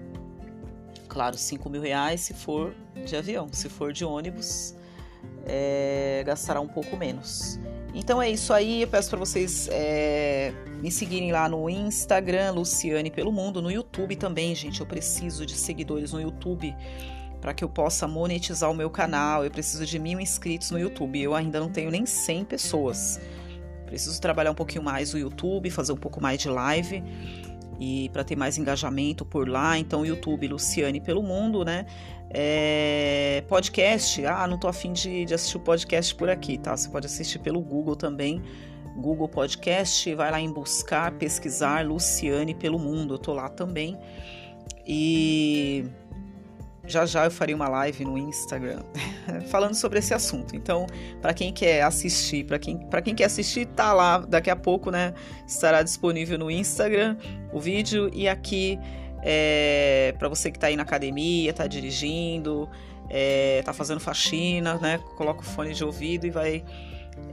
Claro, 1.08 1.38
5 1.38 1.70
mil 1.70 1.82
reais 1.82 2.22
se 2.22 2.34
for 2.34 2.76
de 3.06 3.16
avião, 3.16 3.48
se 3.52 3.70
for 3.70 3.94
de 3.94 4.04
ônibus, 4.04 4.76
é, 5.46 6.24
gastará 6.26 6.60
um 6.60 6.68
pouco 6.68 6.98
menos. 6.98 7.60
Então 7.94 8.20
é 8.20 8.32
isso 8.32 8.52
aí, 8.52 8.82
eu 8.82 8.88
peço 8.88 9.12
para 9.12 9.20
vocês 9.20 9.70
é, 9.72 10.52
me 10.82 10.92
seguirem 10.92 11.32
lá 11.32 11.48
no 11.48 11.70
Instagram, 11.70 12.52
Luciane 12.54 13.12
pelo 13.12 13.32
Mundo, 13.32 13.62
no 13.62 13.72
YouTube 13.72 14.16
também, 14.16 14.56
gente. 14.56 14.82
Eu 14.82 14.88
preciso 14.88 15.46
de 15.46 15.54
seguidores 15.54 16.12
no 16.12 16.20
YouTube 16.20 16.76
para 17.44 17.54
que 17.54 17.62
eu 17.62 17.68
possa 17.68 18.08
monetizar 18.08 18.72
o 18.72 18.74
meu 18.74 18.90
canal. 18.90 19.44
Eu 19.44 19.52
preciso 19.52 19.86
de 19.86 20.00
mil 20.00 20.18
inscritos 20.18 20.72
no 20.72 20.80
YouTube. 20.80 21.22
Eu 21.22 21.36
ainda 21.36 21.60
não 21.60 21.70
tenho 21.70 21.92
nem 21.92 22.06
100 22.06 22.46
pessoas. 22.46 23.20
Preciso 23.86 24.22
trabalhar 24.22 24.52
um 24.52 24.56
pouquinho 24.56 24.82
mais 24.82 25.14
o 25.14 25.18
YouTube, 25.18 25.70
fazer 25.70 25.92
um 25.92 25.98
pouco 25.98 26.22
mais 26.22 26.40
de 26.40 26.48
live 26.48 27.04
e 27.78 28.08
para 28.14 28.24
ter 28.24 28.38
mais 28.38 28.58
engajamento 28.58 29.26
por 29.26 29.50
lá. 29.50 29.78
Então, 29.78 30.06
YouTube 30.06 30.48
Luciane 30.48 31.02
pelo 31.02 31.22
Mundo, 31.22 31.66
né? 31.66 31.86
É, 32.30 33.44
podcast, 33.50 34.26
ah, 34.26 34.48
não 34.48 34.58
tô 34.58 34.70
afim 34.70 34.94
de, 34.94 35.26
de 35.26 35.34
assistir 35.34 35.58
o 35.58 35.60
podcast 35.60 36.16
por 36.16 36.30
aqui, 36.30 36.58
tá? 36.58 36.78
Você 36.78 36.88
pode 36.88 37.08
assistir 37.08 37.40
pelo 37.40 37.60
Google 37.60 37.98
também. 37.98 38.42
Google 38.96 39.28
Podcast, 39.28 40.16
vai 40.16 40.32
lá 40.32 40.40
em 40.40 40.50
buscar, 40.50 41.12
pesquisar 41.18 41.86
Luciane 41.86 42.56
pelo 42.56 42.80
Mundo. 42.80 43.16
Eu 43.16 43.18
tô 43.18 43.34
lá 43.34 43.50
também. 43.50 44.00
E 44.88 45.86
já 46.86 47.06
já 47.06 47.26
eu 47.26 47.32
farei 47.32 47.56
uma 47.56 47.68
live 47.70 48.04
no 48.04 48.18
Instagram 48.18 48.84
falando 49.48 49.74
sobre 49.74 50.00
esse 50.00 50.14
assunto. 50.14 50.56
Então, 50.56 50.86
para 51.22 51.34
quem 51.34 51.54
quer 51.54 51.82
assistir, 51.84 52.46
para 52.46 52.60
quem, 52.60 52.88
quem 53.04 53.16
quer 53.16 53.26
assistir, 53.26 53.66
tá 53.68 53.94
lá 53.94 54.18
daqui 54.20 54.50
a 54.50 54.56
pouco, 54.56 54.92
né? 54.92 55.14
Estará 55.48 55.82
disponível 55.82 56.38
no 56.38 56.52
Instagram 56.52 57.18
o 57.52 57.60
vídeo 57.60 58.10
e 58.14 58.28
aqui 58.28 58.78
é, 59.22 60.14
para 60.20 60.28
você 60.28 60.52
que 60.52 60.58
está 60.58 60.68
aí 60.68 60.76
na 60.76 60.84
academia, 60.84 61.50
está 61.50 61.66
dirigindo, 61.66 62.70
é, 63.10 63.64
fazendo 63.74 64.00
faxina, 64.00 64.76
né? 64.76 65.00
Coloca 65.16 65.40
o 65.40 65.44
fone 65.44 65.74
de 65.74 65.84
ouvido 65.84 66.28
e 66.28 66.30
vai 66.30 66.66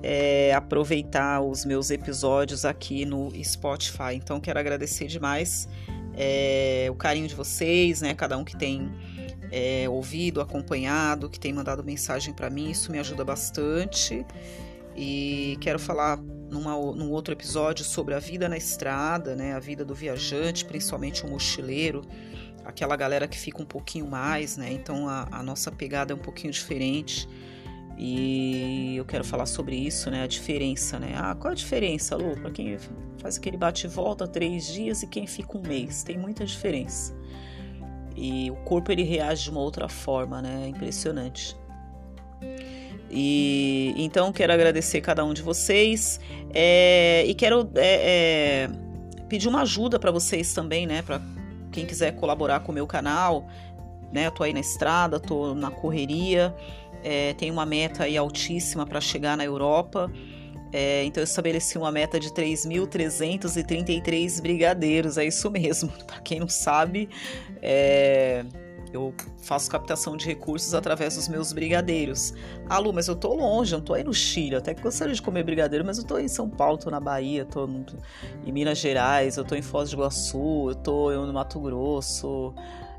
é, 0.03 0.55
aproveitar 0.55 1.41
os 1.41 1.65
meus 1.65 1.91
episódios 1.91 2.65
aqui 2.65 3.05
no 3.05 3.33
Spotify. 3.43 4.15
Então, 4.15 4.39
quero 4.39 4.61
agradecer 4.61 5.07
demais 5.07 5.69
é, 6.17 6.87
o 6.91 6.95
carinho 6.95 7.27
de 7.27 7.35
vocês, 7.35 8.01
né? 8.01 8.15
Cada 8.15 8.39
um 8.39 8.45
que 8.45 8.57
tem 8.57 8.91
é, 9.51 9.89
ouvido, 9.89 10.41
acompanhado, 10.41 11.29
que 11.29 11.39
tem 11.39 11.53
mandado 11.53 11.83
mensagem 11.83 12.33
para 12.33 12.49
mim, 12.49 12.71
isso 12.71 12.93
me 12.93 12.99
ajuda 12.99 13.25
bastante. 13.25 14.25
E 14.97 15.57
quero 15.61 15.79
falar 15.79 16.19
numa, 16.19 16.73
num 16.73 17.11
outro 17.11 17.33
episódio 17.33 17.85
sobre 17.85 18.15
a 18.15 18.19
vida 18.19 18.49
na 18.49 18.57
estrada, 18.57 19.35
né? 19.35 19.55
A 19.55 19.59
vida 19.59 19.85
do 19.85 19.95
viajante, 19.95 20.65
principalmente 20.65 21.25
o 21.25 21.29
mochileiro, 21.29 22.03
aquela 22.65 22.97
galera 22.97 23.27
que 23.27 23.39
fica 23.39 23.63
um 23.63 23.67
pouquinho 23.67 24.07
mais, 24.07 24.57
né? 24.57 24.73
Então 24.73 25.09
a, 25.09 25.29
a 25.31 25.43
nossa 25.43 25.71
pegada 25.71 26.13
é 26.13 26.17
um 26.17 26.21
pouquinho 26.21 26.53
diferente. 26.53 27.29
E 28.03 28.97
eu 28.97 29.05
quero 29.05 29.23
falar 29.23 29.47
sobre 29.47 29.77
isso, 29.77 30.11
né? 30.11 30.23
A 30.23 30.27
diferença, 30.27 30.99
né? 30.99 31.13
Ah, 31.17 31.35
qual 31.35 31.53
a 31.53 31.55
diferença, 31.55 32.17
Lu? 32.17 32.35
Para 32.37 32.51
quem 32.51 32.79
faz 33.19 33.37
aquele 33.37 33.57
bate 33.57 33.87
e 33.87 33.91
volta 33.91 34.27
três 34.27 34.67
dias 34.67 35.03
e 35.03 35.07
quem 35.07 35.27
fica 35.27 35.59
um 35.59 35.63
mês? 35.63 36.03
Tem 36.03 36.17
muita 36.17 36.45
diferença 36.45 37.15
e 38.17 38.51
o 38.51 38.57
corpo 38.57 38.91
ele 38.93 39.03
reage 39.03 39.45
de 39.45 39.51
uma 39.51 39.61
outra 39.61 39.89
forma, 39.89 40.43
né? 40.43 40.65
É 40.65 40.69
impressionante. 40.69 41.57
E 43.11 43.93
então 43.97 44.33
quero 44.33 44.53
agradecer 44.53 45.01
cada 45.01 45.25
um 45.25 45.35
de 45.35 45.43
vocês 45.43 46.21
é, 46.55 47.25
e 47.27 47.35
quero 47.35 47.69
é, 47.75 48.69
é, 48.69 48.71
pedir 49.29 49.49
uma 49.49 49.63
ajuda 49.63 49.99
para 49.99 50.13
vocês 50.13 50.55
também, 50.55 50.87
né? 50.87 51.03
Para 51.03 51.21
quem 51.73 51.85
quiser 51.87 52.13
colaborar 52.13 52.61
com 52.61 52.71
o 52.71 52.75
meu 52.75 52.87
canal, 52.87 53.49
né? 54.13 54.27
Eu 54.27 54.31
tô 54.31 54.45
aí 54.45 54.53
na 54.53 54.61
estrada, 54.61 55.19
tô 55.19 55.55
na 55.55 55.71
correria, 55.71 56.55
é, 57.03 57.35
tenho 57.35 57.53
uma 57.53 57.67
meta 57.67 58.05
aí 58.05 58.17
altíssima 58.17 58.87
para 58.87 59.01
chegar 59.01 59.37
na 59.37 59.45
Europa. 59.45 60.11
É, 60.73 61.05
então 61.05 61.21
eu 61.21 61.25
estabeleci 61.25 61.77
uma 61.77 61.91
meta 61.91 62.21
de 62.21 62.31
3.333 62.31 64.41
brigadeiros, 64.41 65.19
é 65.19 65.25
isso 65.25 65.51
mesmo. 65.51 65.91
Para 66.07 66.21
quem 66.21 66.39
não 66.39 66.49
sabe, 66.49 67.09
é, 67.61 68.45
eu 68.93 69.13
faço 69.43 69.69
captação 69.71 70.17
de 70.17 70.27
recursos 70.27 70.73
através 70.75 71.17
dos 71.17 71.29
meus 71.29 71.53
brigadeiros. 71.53 72.33
Ah, 72.69 72.79
Lu, 72.79 72.93
mas 72.93 73.09
eu 73.09 73.17
tô 73.17 73.35
longe, 73.35 73.75
eu 73.75 73.81
tô 73.81 73.95
aí 73.95 74.05
no 74.05 74.15
Chile, 74.15 74.55
até 74.57 74.73
que 74.73 74.83
gostaria 74.83 75.15
de 75.15 75.23
comer 75.23 75.43
brigadeiro, 75.43 75.85
mas 75.85 75.99
eu 75.99 76.05
tô 76.05 76.19
em 76.19 76.29
São 76.29 76.49
Paulo, 76.49 76.79
tô 76.79 76.89
na 76.91 77.01
Bahia, 77.01 77.45
tô 77.45 77.69
em 78.45 78.53
Minas 78.53 78.79
Gerais, 78.79 79.37
eu 79.37 79.45
tô 79.45 79.57
em 79.57 79.63
Foz 79.63 79.91
do 79.91 79.97
Iguaçu, 79.97 80.71
eu 80.71 80.77
tô 80.77 81.27
no 81.27 81.33
Mato 81.33 81.59
Grosso, 81.59 82.55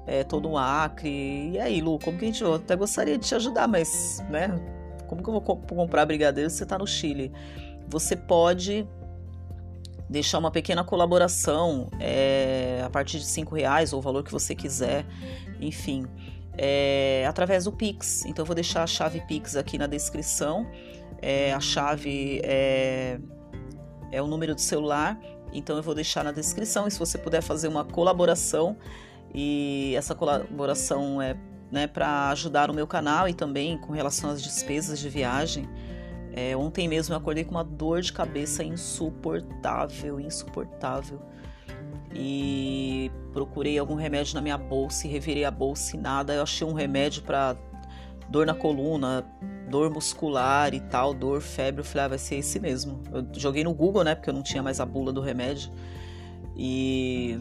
é, 0.06 0.26
tô 0.26 0.42
no 0.42 0.58
Acre. 0.58 1.52
E 1.52 1.60
aí, 1.60 1.80
Lu, 1.80 1.98
como 2.00 2.18
que 2.18 2.26
a 2.26 2.28
gente... 2.28 2.44
Eu 2.44 2.56
até 2.56 2.76
gostaria 2.76 3.18
de 3.18 3.26
te 3.26 3.36
ajudar, 3.36 3.66
mas, 3.68 4.22
né 4.30 4.60
como 5.12 5.22
que 5.22 5.30
eu 5.30 5.34
vou 5.34 5.42
comprar 5.42 6.06
brigadeiro 6.06 6.50
se 6.50 6.56
você 6.56 6.64
está 6.64 6.78
no 6.78 6.88
Chile? 6.88 7.34
Você 7.90 8.16
pode 8.16 8.88
deixar 10.10 10.40
uma 10.40 10.50
pequena 10.50 10.86
colaboração 10.86 11.90
é, 12.00 12.82
a 12.82 12.90
partir 12.90 13.20
de 13.20 13.26
cinco 13.26 13.54
reais 13.54 13.92
ou 13.92 14.00
o 14.00 14.02
valor 14.02 14.24
que 14.24 14.32
você 14.32 14.56
quiser, 14.56 15.06
enfim, 15.60 16.08
é, 16.58 17.26
através 17.28 17.66
do 17.66 17.74
Pix. 17.74 18.24
Então 18.26 18.44
eu 18.44 18.46
vou 18.46 18.56
deixar 18.56 18.84
a 18.84 18.88
chave 18.88 19.20
Pix 19.28 19.58
aqui 19.58 19.78
na 19.78 19.86
descrição. 19.86 20.66
É, 21.22 21.52
a 21.52 21.60
chave 21.60 22.40
é, 22.46 23.20
é 24.14 24.22
o 24.22 24.28
número 24.28 24.56
do 24.56 24.62
celular, 24.62 25.20
então 25.52 25.76
eu 25.76 25.84
vou 25.84 25.94
deixar 25.94 26.24
na 26.24 26.32
descrição. 26.32 26.88
E 26.88 26.92
se 26.92 26.98
você 26.98 27.18
puder 27.18 27.42
fazer 27.42 27.68
uma 27.68 27.84
colaboração 27.84 28.78
e 29.36 29.94
essa 29.98 30.16
colaboração 30.16 31.22
é 31.22 31.36
né, 31.72 31.88
para 31.88 32.30
ajudar 32.30 32.70
o 32.70 32.74
meu 32.74 32.86
canal 32.86 33.30
e 33.30 33.34
também 33.34 33.78
com 33.78 33.94
relação 33.94 34.30
às 34.30 34.42
despesas 34.42 35.00
de 35.00 35.10
viagem. 35.10 35.70
É, 36.34 36.56
ontem 36.56 36.88
mesmo 36.88 37.14
eu 37.14 37.18
acordei 37.18 37.44
com 37.44 37.52
uma 37.52 37.64
dor 37.64 38.02
de 38.02 38.12
cabeça 38.12 38.64
insuportável, 38.64 40.20
insuportável. 40.20 41.22
E 42.14 43.10
procurei 43.32 43.78
algum 43.80 43.96
remédio 43.96 44.36
na 44.36 44.42
minha 44.42 44.58
bolsa 44.58 45.08
e 45.08 45.10
revirei 45.10 45.46
a 45.46 45.52
bolsa 45.52 45.96
e 45.96 46.00
nada. 46.00 46.34
Eu 46.34 46.44
achei 46.44 46.68
um 46.68 46.74
remédio 46.74 47.24
para 47.24 47.56
dor 48.30 48.46
na 48.46 48.54
coluna, 48.54 49.26
dor 49.70 49.90
muscular 49.90 50.74
e 50.74 50.80
tal, 50.80 51.14
dor, 51.14 51.42
febre. 51.42 51.82
Eu 51.82 51.86
falei, 51.86 52.06
ah, 52.06 52.08
vai 52.10 52.18
ser 52.18 52.36
esse 52.36 52.60
mesmo. 52.60 53.02
Eu 53.14 53.26
joguei 53.38 53.64
no 53.64 53.74
Google, 53.74 54.04
né, 54.04 54.16
porque 54.16 54.30
eu 54.30 54.34
não 54.34 54.44
tinha 54.44 54.62
mais 54.62 54.80
a 54.80 54.86
bula 54.86 55.12
do 55.12 55.22
remédio. 55.22 55.72
E 56.56 57.40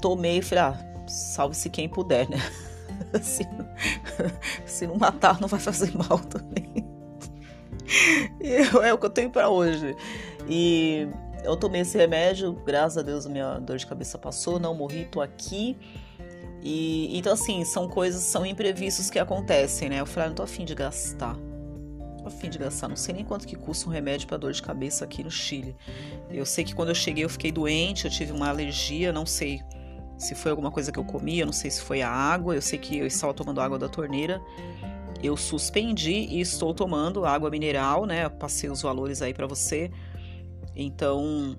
tomei 0.00 0.38
e 0.38 0.42
falei, 0.42 0.64
ah, 0.64 1.06
salve-se 1.08 1.70
quem 1.70 1.88
puder, 1.88 2.28
né? 2.28 2.38
se, 3.22 3.46
se 4.66 4.86
não 4.86 4.96
matar, 4.96 5.40
não 5.40 5.48
vai 5.48 5.60
fazer 5.60 5.92
mal 5.96 6.18
também. 6.18 6.92
é 8.82 8.92
o 8.92 8.98
que 8.98 9.06
eu 9.06 9.10
tenho 9.10 9.30
para 9.30 9.48
hoje. 9.48 9.96
E 10.48 11.08
eu 11.44 11.56
tomei 11.56 11.82
esse 11.82 11.96
remédio, 11.96 12.52
graças 12.64 12.98
a 12.98 13.02
Deus 13.02 13.26
minha 13.26 13.58
dor 13.58 13.76
de 13.76 13.86
cabeça 13.86 14.18
passou, 14.18 14.58
não 14.58 14.74
morri, 14.74 15.04
tô 15.04 15.20
aqui. 15.20 15.76
E 16.62 17.16
então 17.16 17.32
assim, 17.32 17.64
são 17.64 17.88
coisas, 17.88 18.22
são 18.22 18.46
imprevistos 18.46 19.10
que 19.10 19.18
acontecem, 19.18 19.88
né? 19.88 20.00
Eu 20.00 20.06
falei, 20.06 20.26
ah, 20.26 20.28
não 20.28 20.36
tô 20.36 20.42
afim 20.42 20.64
de 20.64 20.74
gastar. 20.74 21.36
Tô 22.18 22.28
afim 22.28 22.48
de 22.48 22.56
gastar, 22.56 22.88
não 22.88 22.96
sei 22.96 23.14
nem 23.14 23.24
quanto 23.24 23.46
que 23.46 23.56
custa 23.56 23.88
um 23.88 23.92
remédio 23.92 24.28
para 24.28 24.36
dor 24.36 24.52
de 24.52 24.62
cabeça 24.62 25.04
aqui 25.04 25.24
no 25.24 25.30
Chile. 25.30 25.74
Eu 26.30 26.46
sei 26.46 26.62
que 26.64 26.72
quando 26.72 26.90
eu 26.90 26.94
cheguei 26.94 27.24
eu 27.24 27.28
fiquei 27.28 27.50
doente, 27.50 28.04
eu 28.04 28.10
tive 28.10 28.30
uma 28.30 28.48
alergia, 28.48 29.12
não 29.12 29.26
sei 29.26 29.60
se 30.22 30.36
foi 30.36 30.52
alguma 30.52 30.70
coisa 30.70 30.92
que 30.92 30.98
eu 30.98 31.04
comi, 31.04 31.40
eu 31.40 31.46
não 31.46 31.52
sei 31.52 31.68
se 31.68 31.82
foi 31.82 32.00
a 32.00 32.08
água, 32.08 32.54
eu 32.54 32.62
sei 32.62 32.78
que 32.78 32.96
eu 32.96 33.06
estava 33.06 33.34
tomando 33.34 33.60
água 33.60 33.76
da 33.76 33.88
torneira. 33.88 34.40
Eu 35.20 35.36
suspendi 35.36 36.26
e 36.30 36.40
estou 36.40 36.72
tomando 36.72 37.24
água 37.24 37.50
mineral, 37.50 38.06
né? 38.06 38.28
Passei 38.28 38.70
os 38.70 38.82
valores 38.82 39.20
aí 39.20 39.34
para 39.34 39.48
você. 39.48 39.90
Então, 40.76 41.56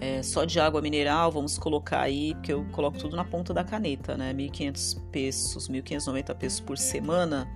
é, 0.00 0.24
só 0.24 0.44
de 0.44 0.58
água 0.58 0.82
mineral, 0.82 1.30
vamos 1.30 1.56
colocar 1.56 2.00
aí, 2.00 2.34
porque 2.34 2.52
eu 2.52 2.66
coloco 2.72 2.98
tudo 2.98 3.14
na 3.14 3.24
ponta 3.24 3.54
da 3.54 3.62
caneta, 3.62 4.16
né? 4.16 4.34
1.500 4.34 5.00
pesos, 5.12 5.68
1.590 5.68 6.34
pesos 6.34 6.58
por 6.58 6.76
semana, 6.76 7.48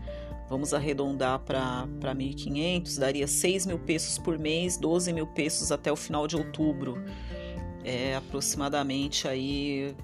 vamos 0.49 0.73
arredondar 0.73 1.41
para 1.41 1.85
1.500, 2.01 2.99
daria 2.99 3.27
6 3.27 3.67
mil 3.67 3.79
pesos 3.81 4.19
por 4.19 4.39
mês, 4.39 4.77
12 4.77 5.13
mil 5.13 5.27
pesos 5.27 5.73
até 5.73 5.91
o 5.91 5.97
final 5.97 6.29
de 6.29 6.37
outubro. 6.37 7.03
É 7.85 8.17
aproximadamente 8.17 9.29
aí, 9.29 9.95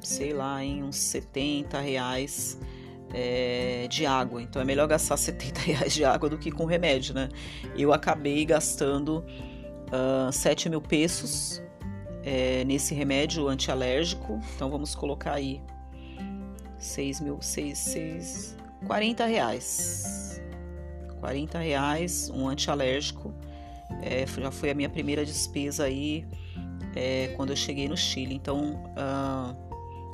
sei 0.00 0.32
lá, 0.32 0.62
em 0.62 0.82
uns 0.82 0.96
70 0.96 1.80
reais 1.80 2.58
é, 3.12 3.86
de 3.88 4.06
água. 4.06 4.42
Então 4.42 4.60
é 4.60 4.64
melhor 4.64 4.86
gastar 4.86 5.16
70 5.18 5.60
reais 5.60 5.94
de 5.94 6.04
água 6.04 6.28
do 6.28 6.38
que 6.38 6.50
com 6.50 6.64
remédio, 6.64 7.14
né? 7.14 7.28
Eu 7.76 7.92
acabei 7.92 8.44
gastando 8.44 9.24
uh, 9.88 10.32
7 10.32 10.68
mil 10.68 10.80
pesos 10.80 11.62
é, 12.24 12.64
nesse 12.64 12.94
remédio 12.94 13.48
antialérgico. 13.48 14.40
Então 14.54 14.70
vamos 14.70 14.94
colocar 14.94 15.34
aí 15.34 15.62
6 16.78 17.20
mil, 17.20 17.38
6, 17.40 17.78
6, 17.78 18.56
40 18.86 19.26
reais. 19.26 20.42
40 21.20 21.58
reais, 21.58 22.30
um 22.30 22.48
antialérgico. 22.48 23.34
É, 24.02 24.26
já 24.26 24.50
foi 24.50 24.70
a 24.70 24.74
minha 24.74 24.88
primeira 24.88 25.24
despesa 25.24 25.84
aí 25.84 26.24
é, 26.94 27.28
quando 27.36 27.50
eu 27.50 27.56
cheguei 27.56 27.88
no 27.88 27.96
Chile. 27.96 28.34
Então, 28.34 28.82
uh, 28.96 29.68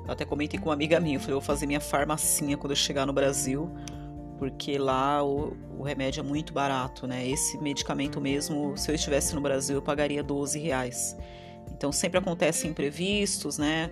eu 0.07 0.13
até 0.13 0.25
comentei 0.25 0.59
com 0.61 0.69
uma 0.69 0.75
amiga 0.75 1.01
minha, 1.01 1.17
eu 1.17 1.21
falei, 1.21 1.35
eu 1.35 1.41
vou 1.41 1.47
fazer 1.47 1.67
minha 1.67 1.81
farmacinha 1.81 2.57
quando 2.57 2.73
eu 2.73 2.77
chegar 2.77 3.07
no 3.07 3.13
Brasil, 3.13 3.71
porque 4.39 4.77
lá 4.77 5.25
o, 5.25 5.57
o, 5.79 5.83
remédio 5.83 6.21
é 6.21 6.23
muito 6.23 6.53
barato, 6.53 7.07
né? 7.07 7.27
Esse 7.27 7.57
medicamento 7.59 8.21
mesmo, 8.21 8.77
se 8.77 8.91
eu 8.91 8.95
estivesse 8.95 9.35
no 9.35 9.41
Brasil, 9.41 9.77
eu 9.77 9.83
pagaria 9.83 10.23
12 10.23 10.59
reais. 10.59 11.17
Então 11.73 11.91
sempre 11.91 12.19
acontecem 12.19 12.71
imprevistos, 12.71 13.57
né? 13.57 13.91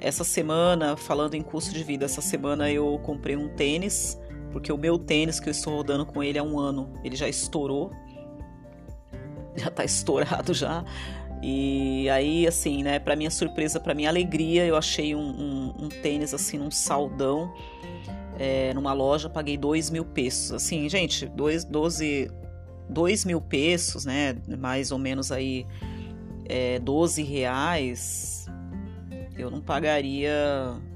Essa 0.00 0.24
semana, 0.24 0.96
falando 0.96 1.34
em 1.34 1.42
custo 1.42 1.72
de 1.72 1.82
vida, 1.82 2.04
essa 2.04 2.20
semana 2.20 2.70
eu 2.70 2.98
comprei 3.02 3.36
um 3.36 3.48
tênis, 3.48 4.18
porque 4.52 4.70
o 4.70 4.76
meu 4.76 4.98
tênis 4.98 5.40
que 5.40 5.48
eu 5.48 5.52
estou 5.52 5.76
rodando 5.76 6.04
com 6.04 6.22
ele 6.22 6.38
há 6.38 6.42
um 6.42 6.58
ano, 6.58 6.92
ele 7.02 7.16
já 7.16 7.28
estourou. 7.28 7.90
Já 9.56 9.70
tá 9.70 9.84
estourado 9.84 10.52
já. 10.52 10.84
E 11.46 12.08
aí, 12.08 12.46
assim, 12.46 12.82
né, 12.82 12.98
para 12.98 13.14
minha 13.14 13.30
surpresa, 13.30 13.78
para 13.78 13.92
minha 13.94 14.08
alegria, 14.08 14.64
eu 14.64 14.74
achei 14.76 15.14
um, 15.14 15.20
um, 15.20 15.74
um 15.78 15.88
tênis, 15.90 16.32
assim, 16.32 16.56
num 16.56 16.70
saldão, 16.70 17.52
é, 18.38 18.72
numa 18.72 18.94
loja, 18.94 19.28
paguei 19.28 19.58
dois 19.58 19.90
mil 19.90 20.06
pesos. 20.06 20.52
Assim, 20.52 20.88
gente, 20.88 21.26
dois, 21.26 21.62
12, 21.62 22.30
dois 22.88 23.26
mil 23.26 23.42
pesos, 23.42 24.06
né, 24.06 24.38
mais 24.58 24.90
ou 24.90 24.98
menos 24.98 25.30
aí 25.30 25.66
é, 26.46 26.78
12 26.78 27.22
reais, 27.22 28.46
eu 29.36 29.50
não 29.50 29.60
pagaria, 29.60 30.32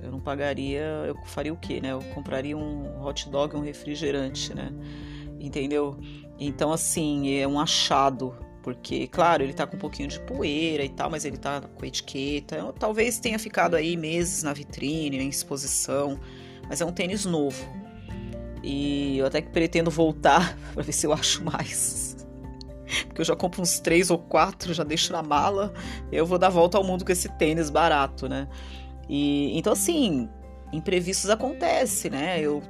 eu 0.03 0.11
não 0.11 0.21
pagaria, 0.21 0.81
eu 1.07 1.15
faria 1.27 1.53
o 1.53 1.59
quê, 1.59 1.79
né? 1.79 1.93
Eu 1.93 2.01
compraria 2.15 2.57
um 2.57 3.05
hot 3.05 3.29
dog, 3.29 3.55
um 3.55 3.61
refrigerante, 3.61 4.55
né? 4.55 4.73
Entendeu? 5.39 5.99
Então, 6.39 6.73
assim, 6.73 7.37
é 7.37 7.47
um 7.47 7.61
achado 7.61 8.48
porque, 8.69 9.07
claro, 9.07 9.43
ele 9.43 9.55
tá 9.55 9.67
com 9.67 9.77
um 9.77 9.79
pouquinho 9.79 10.11
de 10.11 10.21
poeira 10.21 10.85
e 10.85 10.91
tal, 10.91 11.09
mas 11.09 11.25
ele 11.25 11.39
tá 11.39 11.63
com 11.63 11.87
etiqueta. 11.87 12.55
Eu, 12.55 12.71
talvez 12.71 13.19
tenha 13.19 13.39
ficado 13.39 13.75
aí 13.75 13.97
meses 13.97 14.43
na 14.43 14.53
vitrine, 14.53 15.17
em 15.17 15.29
exposição, 15.31 16.21
mas 16.69 16.83
é 16.83 16.85
um 16.85 16.93
tênis 16.93 17.25
novo. 17.25 17.67
E 18.63 19.17
eu 19.17 19.25
até 19.25 19.41
que 19.41 19.49
pretendo 19.49 19.91
voltar 19.91 20.55
para 20.75 20.83
ver 20.83 20.93
se 20.93 21.07
eu 21.07 21.15
acho 21.15 21.43
mais. 21.43 22.27
Porque 23.07 23.23
eu 23.23 23.25
já 23.25 23.35
compro 23.35 23.63
uns 23.63 23.81
três 23.81 24.11
ou 24.11 24.19
quatro, 24.19 24.75
já 24.75 24.85
deixo 24.85 25.15
na 25.15 25.23
mala. 25.23 25.73
Eu 26.13 26.27
vou 26.27 26.39
dar 26.39 26.51
volta 26.51 26.77
ao 26.77 26.85
mundo 26.85 27.07
com 27.07 27.13
esse 27.13 27.31
tênis 27.39 27.71
barato, 27.71 28.29
né? 28.29 28.49
E 29.09 29.59
então 29.59 29.73
assim, 29.73 30.29
imprevistos 30.75 31.31
acontecem, 31.31 32.11
né? 32.11 32.39
Eu 32.39 32.63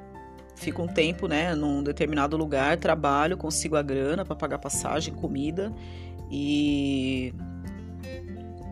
fico 0.58 0.82
um 0.82 0.86
tempo, 0.86 1.28
né, 1.28 1.54
num 1.54 1.82
determinado 1.82 2.36
lugar, 2.36 2.76
trabalho, 2.76 3.36
consigo 3.36 3.76
a 3.76 3.82
grana 3.82 4.24
para 4.24 4.34
pagar 4.34 4.58
passagem, 4.58 5.14
comida 5.14 5.72
e 6.30 7.32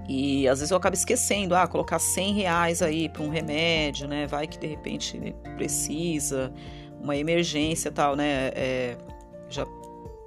e 0.09 0.47
às 0.47 0.61
vezes 0.61 0.71
eu 0.71 0.77
acabo 0.77 0.95
esquecendo, 0.95 1.55
ah, 1.55 1.67
colocar 1.67 1.99
100 1.99 2.35
reais 2.35 2.81
aí 2.81 3.09
para 3.09 3.23
um 3.23 3.29
remédio, 3.29 4.07
né? 4.07 4.25
Vai 4.25 4.47
que 4.47 4.57
de 4.57 4.67
repente 4.67 5.35
precisa, 5.57 6.53
uma 7.01 7.17
emergência 7.17 7.91
tal, 7.91 8.15
né? 8.15 8.53
É, 8.55 8.97
já 9.51 9.67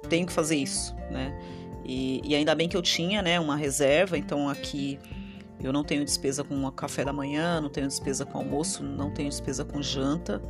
tenho 0.08 0.26
que 0.26 0.32
fazer 0.32 0.56
isso, 0.56 0.94
né? 1.10 1.34
E, 1.82 2.20
e, 2.22 2.34
ainda 2.34 2.54
bem 2.54 2.68
que 2.68 2.76
eu 2.76 2.82
tinha, 2.82 3.22
né, 3.22 3.40
uma 3.40 3.56
reserva, 3.56 4.18
então 4.18 4.48
aqui 4.48 4.98
eu 5.62 5.72
não 5.72 5.82
tenho 5.82 6.04
despesa 6.04 6.44
com 6.44 6.70
café 6.70 7.04
da 7.04 7.12
manhã, 7.12 7.60
não 7.60 7.68
tenho 7.68 7.88
despesa 7.88 8.24
com 8.24 8.38
almoço, 8.38 8.82
não 8.82 9.10
tenho 9.10 9.28
despesa 9.28 9.64
com 9.64 9.82
janta. 9.82 10.42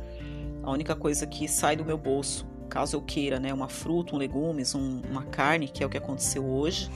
A 0.63 0.71
única 0.71 0.95
coisa 0.95 1.25
que 1.25 1.47
sai 1.47 1.75
do 1.75 1.83
meu 1.83 1.97
bolso, 1.97 2.45
caso 2.69 2.95
eu 2.95 3.01
queira, 3.01 3.39
né, 3.39 3.53
uma 3.53 3.67
fruta, 3.67 4.15
um 4.15 4.17
legumes, 4.17 4.75
um, 4.75 5.01
uma 5.09 5.23
carne, 5.23 5.67
que 5.67 5.83
é 5.83 5.85
o 5.85 5.89
que 5.89 5.97
aconteceu 5.97 6.45
hoje. 6.45 6.89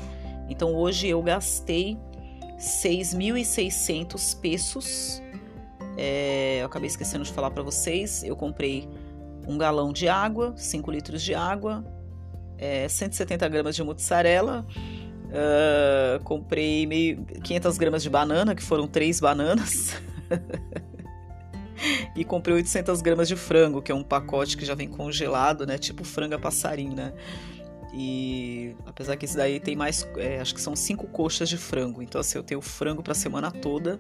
Então 0.48 0.76
hoje 0.76 1.08
eu 1.08 1.22
gastei 1.22 1.98
6.600 2.58 4.40
pesos. 4.40 5.22
É, 5.98 6.60
eu 6.62 6.66
acabei 6.66 6.88
esquecendo 6.88 7.24
de 7.24 7.32
falar 7.32 7.52
para 7.52 7.64
vocês. 7.64 8.24
Eu 8.24 8.36
comprei 8.36 8.88
um 9.48 9.58
galão 9.58 9.92
de 9.92 10.08
água, 10.08 10.54
5 10.56 10.92
litros 10.92 11.22
de 11.22 11.34
água, 11.34 11.84
é, 12.58 12.88
170 12.88 13.48
gramas 13.48 13.76
de 13.76 13.84
mozzarella, 13.84 14.66
uh, 15.30 16.24
comprei 16.24 16.86
meio, 16.88 17.26
500 17.44 17.78
gramas 17.78 18.04
de 18.04 18.10
banana, 18.10 18.56
que 18.56 18.64
foram 18.64 18.88
três 18.88 19.20
bananas. 19.20 20.02
e 22.16 22.24
comprei 22.24 22.56
800 22.56 23.02
gramas 23.02 23.28
de 23.28 23.36
frango, 23.36 23.82
que 23.82 23.92
é 23.92 23.96
um 23.96 24.04
pacote 24.04 24.58
que 24.58 24.66
já 24.66 24.76
vem 24.76 24.88
congelado, 24.88 25.66
né? 25.66 25.78
Tipo 25.78 26.04
frango 26.04 26.36
a 26.36 26.40
passarinho, 26.40 26.96
né? 26.96 27.14
E 27.94 28.76
apesar 28.86 29.16
que 29.16 29.26
esse 29.26 29.38
daí 29.38 29.60
tem 29.60 29.76
mais, 29.76 30.08
é, 30.18 30.40
acho 30.40 30.54
que 30.54 30.62
são 30.62 30.76
cinco 30.76 31.08
coxas 31.08 31.48
de 31.48 31.58
frango. 31.58 32.02
Então, 32.02 32.20
assim, 32.20 32.38
eu 32.38 32.44
tenho 32.44 32.62
frango 32.62 33.02
para 33.02 33.14
a 33.14 33.16
semana 33.16 33.50
toda. 33.52 34.00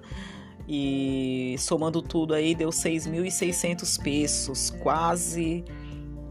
E 0.67 1.56
somando 1.60 2.02
tudo 2.02 2.34
aí, 2.34 2.56
deu 2.56 2.69
6.600 2.69 4.02
pesos, 4.02 4.69
quase 4.69 5.63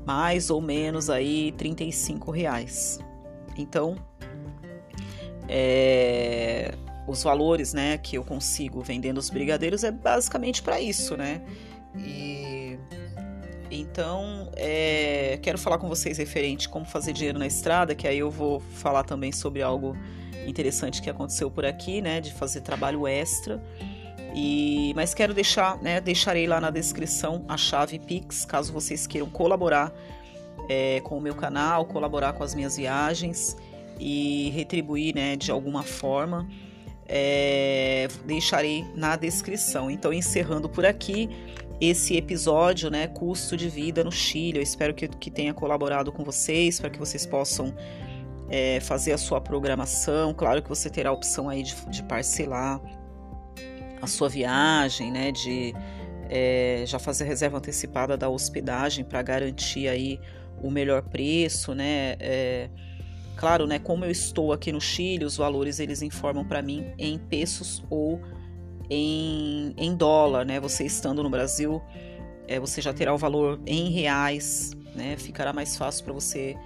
mais 0.05 0.51
ou 0.51 0.61
menos 0.61 1.09
aí 1.09 1.53
35 1.53 2.31
reais. 2.31 2.99
Então, 3.57 3.97
é, 5.49 6.75
os 7.07 7.23
valores, 7.23 7.75
né, 7.75 7.99
que 7.99 8.17
eu 8.17 8.25
consigo 8.25 8.81
vendendo 8.81 9.19
os 9.19 9.29
brigadeiros 9.29 9.85
é 9.85 9.91
basicamente 9.91 10.63
para 10.63 10.81
isso, 10.81 11.17
né? 11.17 11.43
E 11.97 12.79
então 13.71 14.51
é, 14.57 15.39
quero 15.43 15.59
falar 15.59 15.79
com 15.79 15.89
vocês 15.89 16.19
referente 16.19 16.69
como 16.69 16.85
fazer 16.85 17.13
dinheiro 17.13 17.39
na 17.39 17.47
estrada, 17.47 17.95
que 17.95 18.07
aí 18.07 18.19
eu 18.19 18.31
vou 18.31 18.61
falar 18.61 19.05
também 19.05 19.33
sobre 19.33 19.63
algo 19.63 19.97
interessante 20.47 21.03
que 21.03 21.11
aconteceu 21.11 21.51
por 21.51 21.65
aqui, 21.65 22.01
né, 22.01 22.21
de 22.21 22.33
fazer 22.33 22.61
trabalho 22.61 23.07
extra. 23.07 23.63
E, 24.35 24.93
mas 24.97 25.15
quero 25.15 25.33
deixar, 25.33 25.81
né, 25.81 26.01
deixarei 26.01 26.47
lá 26.47 26.61
na 26.61 26.71
descrição 26.71 27.45
a 27.49 27.57
chave 27.57 27.99
Pix, 27.99 28.45
caso 28.45 28.73
vocês 28.73 29.07
queiram 29.07 29.31
colaborar 29.31 29.93
é, 30.69 31.01
com 31.01 31.19
o 31.19 31.21
meu 31.21 31.35
canal, 31.35 31.85
colaborar 31.85 32.33
com 32.33 32.43
as 32.43 32.55
minhas 32.55 32.77
viagens 32.77 33.57
e 33.99 34.51
retribuir, 34.51 35.15
né, 35.15 35.37
de 35.37 35.51
alguma 35.51 35.83
forma 35.83 36.49
é, 37.07 38.09
deixarei 38.25 38.85
na 38.95 39.17
descrição. 39.17 39.91
Então, 39.91 40.13
encerrando 40.13 40.69
por 40.69 40.85
aqui 40.85 41.29
esse 41.81 42.17
episódio, 42.17 42.91
né, 42.91 43.09
custo 43.09 43.57
de 43.57 43.69
vida 43.69 44.05
no 44.05 44.13
Chile. 44.13 44.59
Eu 44.59 44.63
espero 44.63 44.95
que, 44.95 45.09
que 45.09 45.31
tenha 45.31 45.53
colaborado 45.53 46.13
com 46.13 46.25
vocês 46.25 46.81
para 46.81 46.91
que 46.91 46.99
vocês 46.99 47.27
possam 47.27 47.75
é, 48.49 48.81
fazer 48.81 49.13
a 49.13 49.19
sua 49.19 49.41
programação. 49.41 50.33
Claro 50.33 50.63
que 50.63 50.69
você 50.69 50.89
terá 50.89 51.11
a 51.11 51.13
opção 51.13 51.49
aí 51.49 51.63
de, 51.63 51.75
de 51.91 52.03
parcelar 52.05 52.81
a 54.01 54.07
sua 54.07 54.29
viagem, 54.29 55.11
né, 55.11 55.33
de 55.33 55.75
é, 56.29 56.85
já 56.87 56.99
fazer 56.99 57.25
reserva 57.25 57.59
antecipada 57.59 58.17
da 58.17 58.29
hospedagem 58.29 59.05
para 59.05 59.23
garantir 59.23 59.89
aí 59.89 60.21
o 60.63 60.71
melhor 60.71 61.03
preço, 61.03 61.75
né? 61.75 62.17
É, 62.21 62.69
Claro, 63.37 63.67
né, 63.67 63.79
como 63.79 64.05
eu 64.05 64.11
estou 64.11 64.53
aqui 64.53 64.71
no 64.71 64.81
Chile, 64.81 65.25
os 65.25 65.37
valores 65.37 65.81
eles 65.81 66.03
informam 66.03 66.45
para 66.45 66.63
mim 66.63 66.93
em 66.97 67.19
pesos 67.19 67.83
ou 67.91 68.21
em, 68.89 69.75
em 69.77 69.95
dólar, 69.95 70.45
né? 70.45 70.61
Você 70.61 70.85
estando 70.85 71.23
no 71.23 71.31
Brasil, 71.31 71.83
é, 72.47 72.61
você 72.61 72.81
já 72.81 72.93
terá 72.93 73.13
o 73.15 73.19
valor 73.19 73.61
em 73.67 73.91
reais, 73.91 74.73
né? 74.95 75.17
Ficará 75.17 75.53
mais 75.53 75.77
fácil 75.77 76.05
para 76.05 76.13
você 76.13 76.57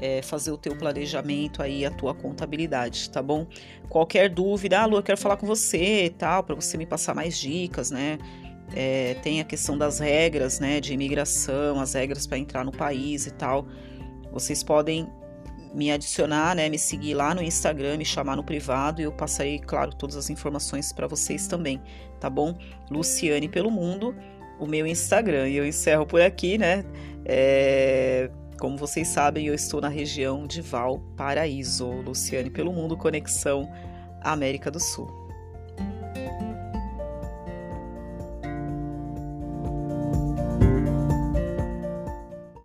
é, 0.00 0.22
fazer 0.22 0.50
o 0.50 0.58
teu 0.58 0.76
planejamento 0.76 1.62
aí, 1.62 1.84
a 1.84 1.90
tua 1.90 2.14
contabilidade, 2.14 3.10
tá 3.10 3.22
bom? 3.22 3.46
Qualquer 3.88 4.28
dúvida, 4.28 4.80
ah, 4.80 4.86
Lu, 4.86 4.98
eu 4.98 5.02
quero 5.02 5.18
falar 5.18 5.36
com 5.36 5.46
você 5.46 6.06
e 6.06 6.10
tal, 6.10 6.42
para 6.42 6.54
você 6.54 6.76
me 6.76 6.86
passar 6.86 7.14
mais 7.14 7.38
dicas, 7.38 7.90
né? 7.90 8.18
É, 8.74 9.14
tem 9.22 9.40
a 9.40 9.44
questão 9.44 9.78
das 9.78 9.98
regras, 9.98 10.60
né, 10.60 10.78
de 10.78 10.92
imigração, 10.92 11.80
as 11.80 11.94
regras 11.94 12.26
para 12.26 12.36
entrar 12.36 12.64
no 12.64 12.72
país 12.72 13.26
e 13.26 13.30
tal. 13.30 13.66
Vocês 14.30 14.62
podem 14.62 15.08
me 15.74 15.90
adicionar, 15.90 16.54
né, 16.54 16.68
me 16.68 16.78
seguir 16.78 17.14
lá 17.14 17.34
no 17.34 17.42
Instagram, 17.42 17.96
me 17.96 18.04
chamar 18.04 18.36
no 18.36 18.44
privado 18.44 19.00
e 19.00 19.04
eu 19.04 19.12
passarei, 19.12 19.58
claro, 19.58 19.94
todas 19.94 20.16
as 20.16 20.30
informações 20.30 20.92
para 20.92 21.06
vocês 21.06 21.46
também, 21.46 21.80
tá 22.20 22.28
bom? 22.28 22.56
Luciane 22.90 23.48
pelo 23.48 23.70
Mundo, 23.70 24.14
o 24.58 24.66
meu 24.66 24.86
Instagram. 24.86 25.48
E 25.48 25.56
eu 25.56 25.66
encerro 25.66 26.06
por 26.06 26.20
aqui, 26.20 26.58
né? 26.58 26.84
É... 27.24 28.30
Como 28.58 28.76
vocês 28.76 29.06
sabem, 29.06 29.46
eu 29.46 29.54
estou 29.54 29.80
na 29.80 29.88
região 29.88 30.44
de 30.44 30.60
Valparaíso, 30.60 31.88
Luciane 31.88 32.50
pelo 32.50 32.72
Mundo, 32.72 32.96
Conexão 32.96 33.70
América 34.20 34.68
do 34.68 34.80
Sul. 34.80 35.17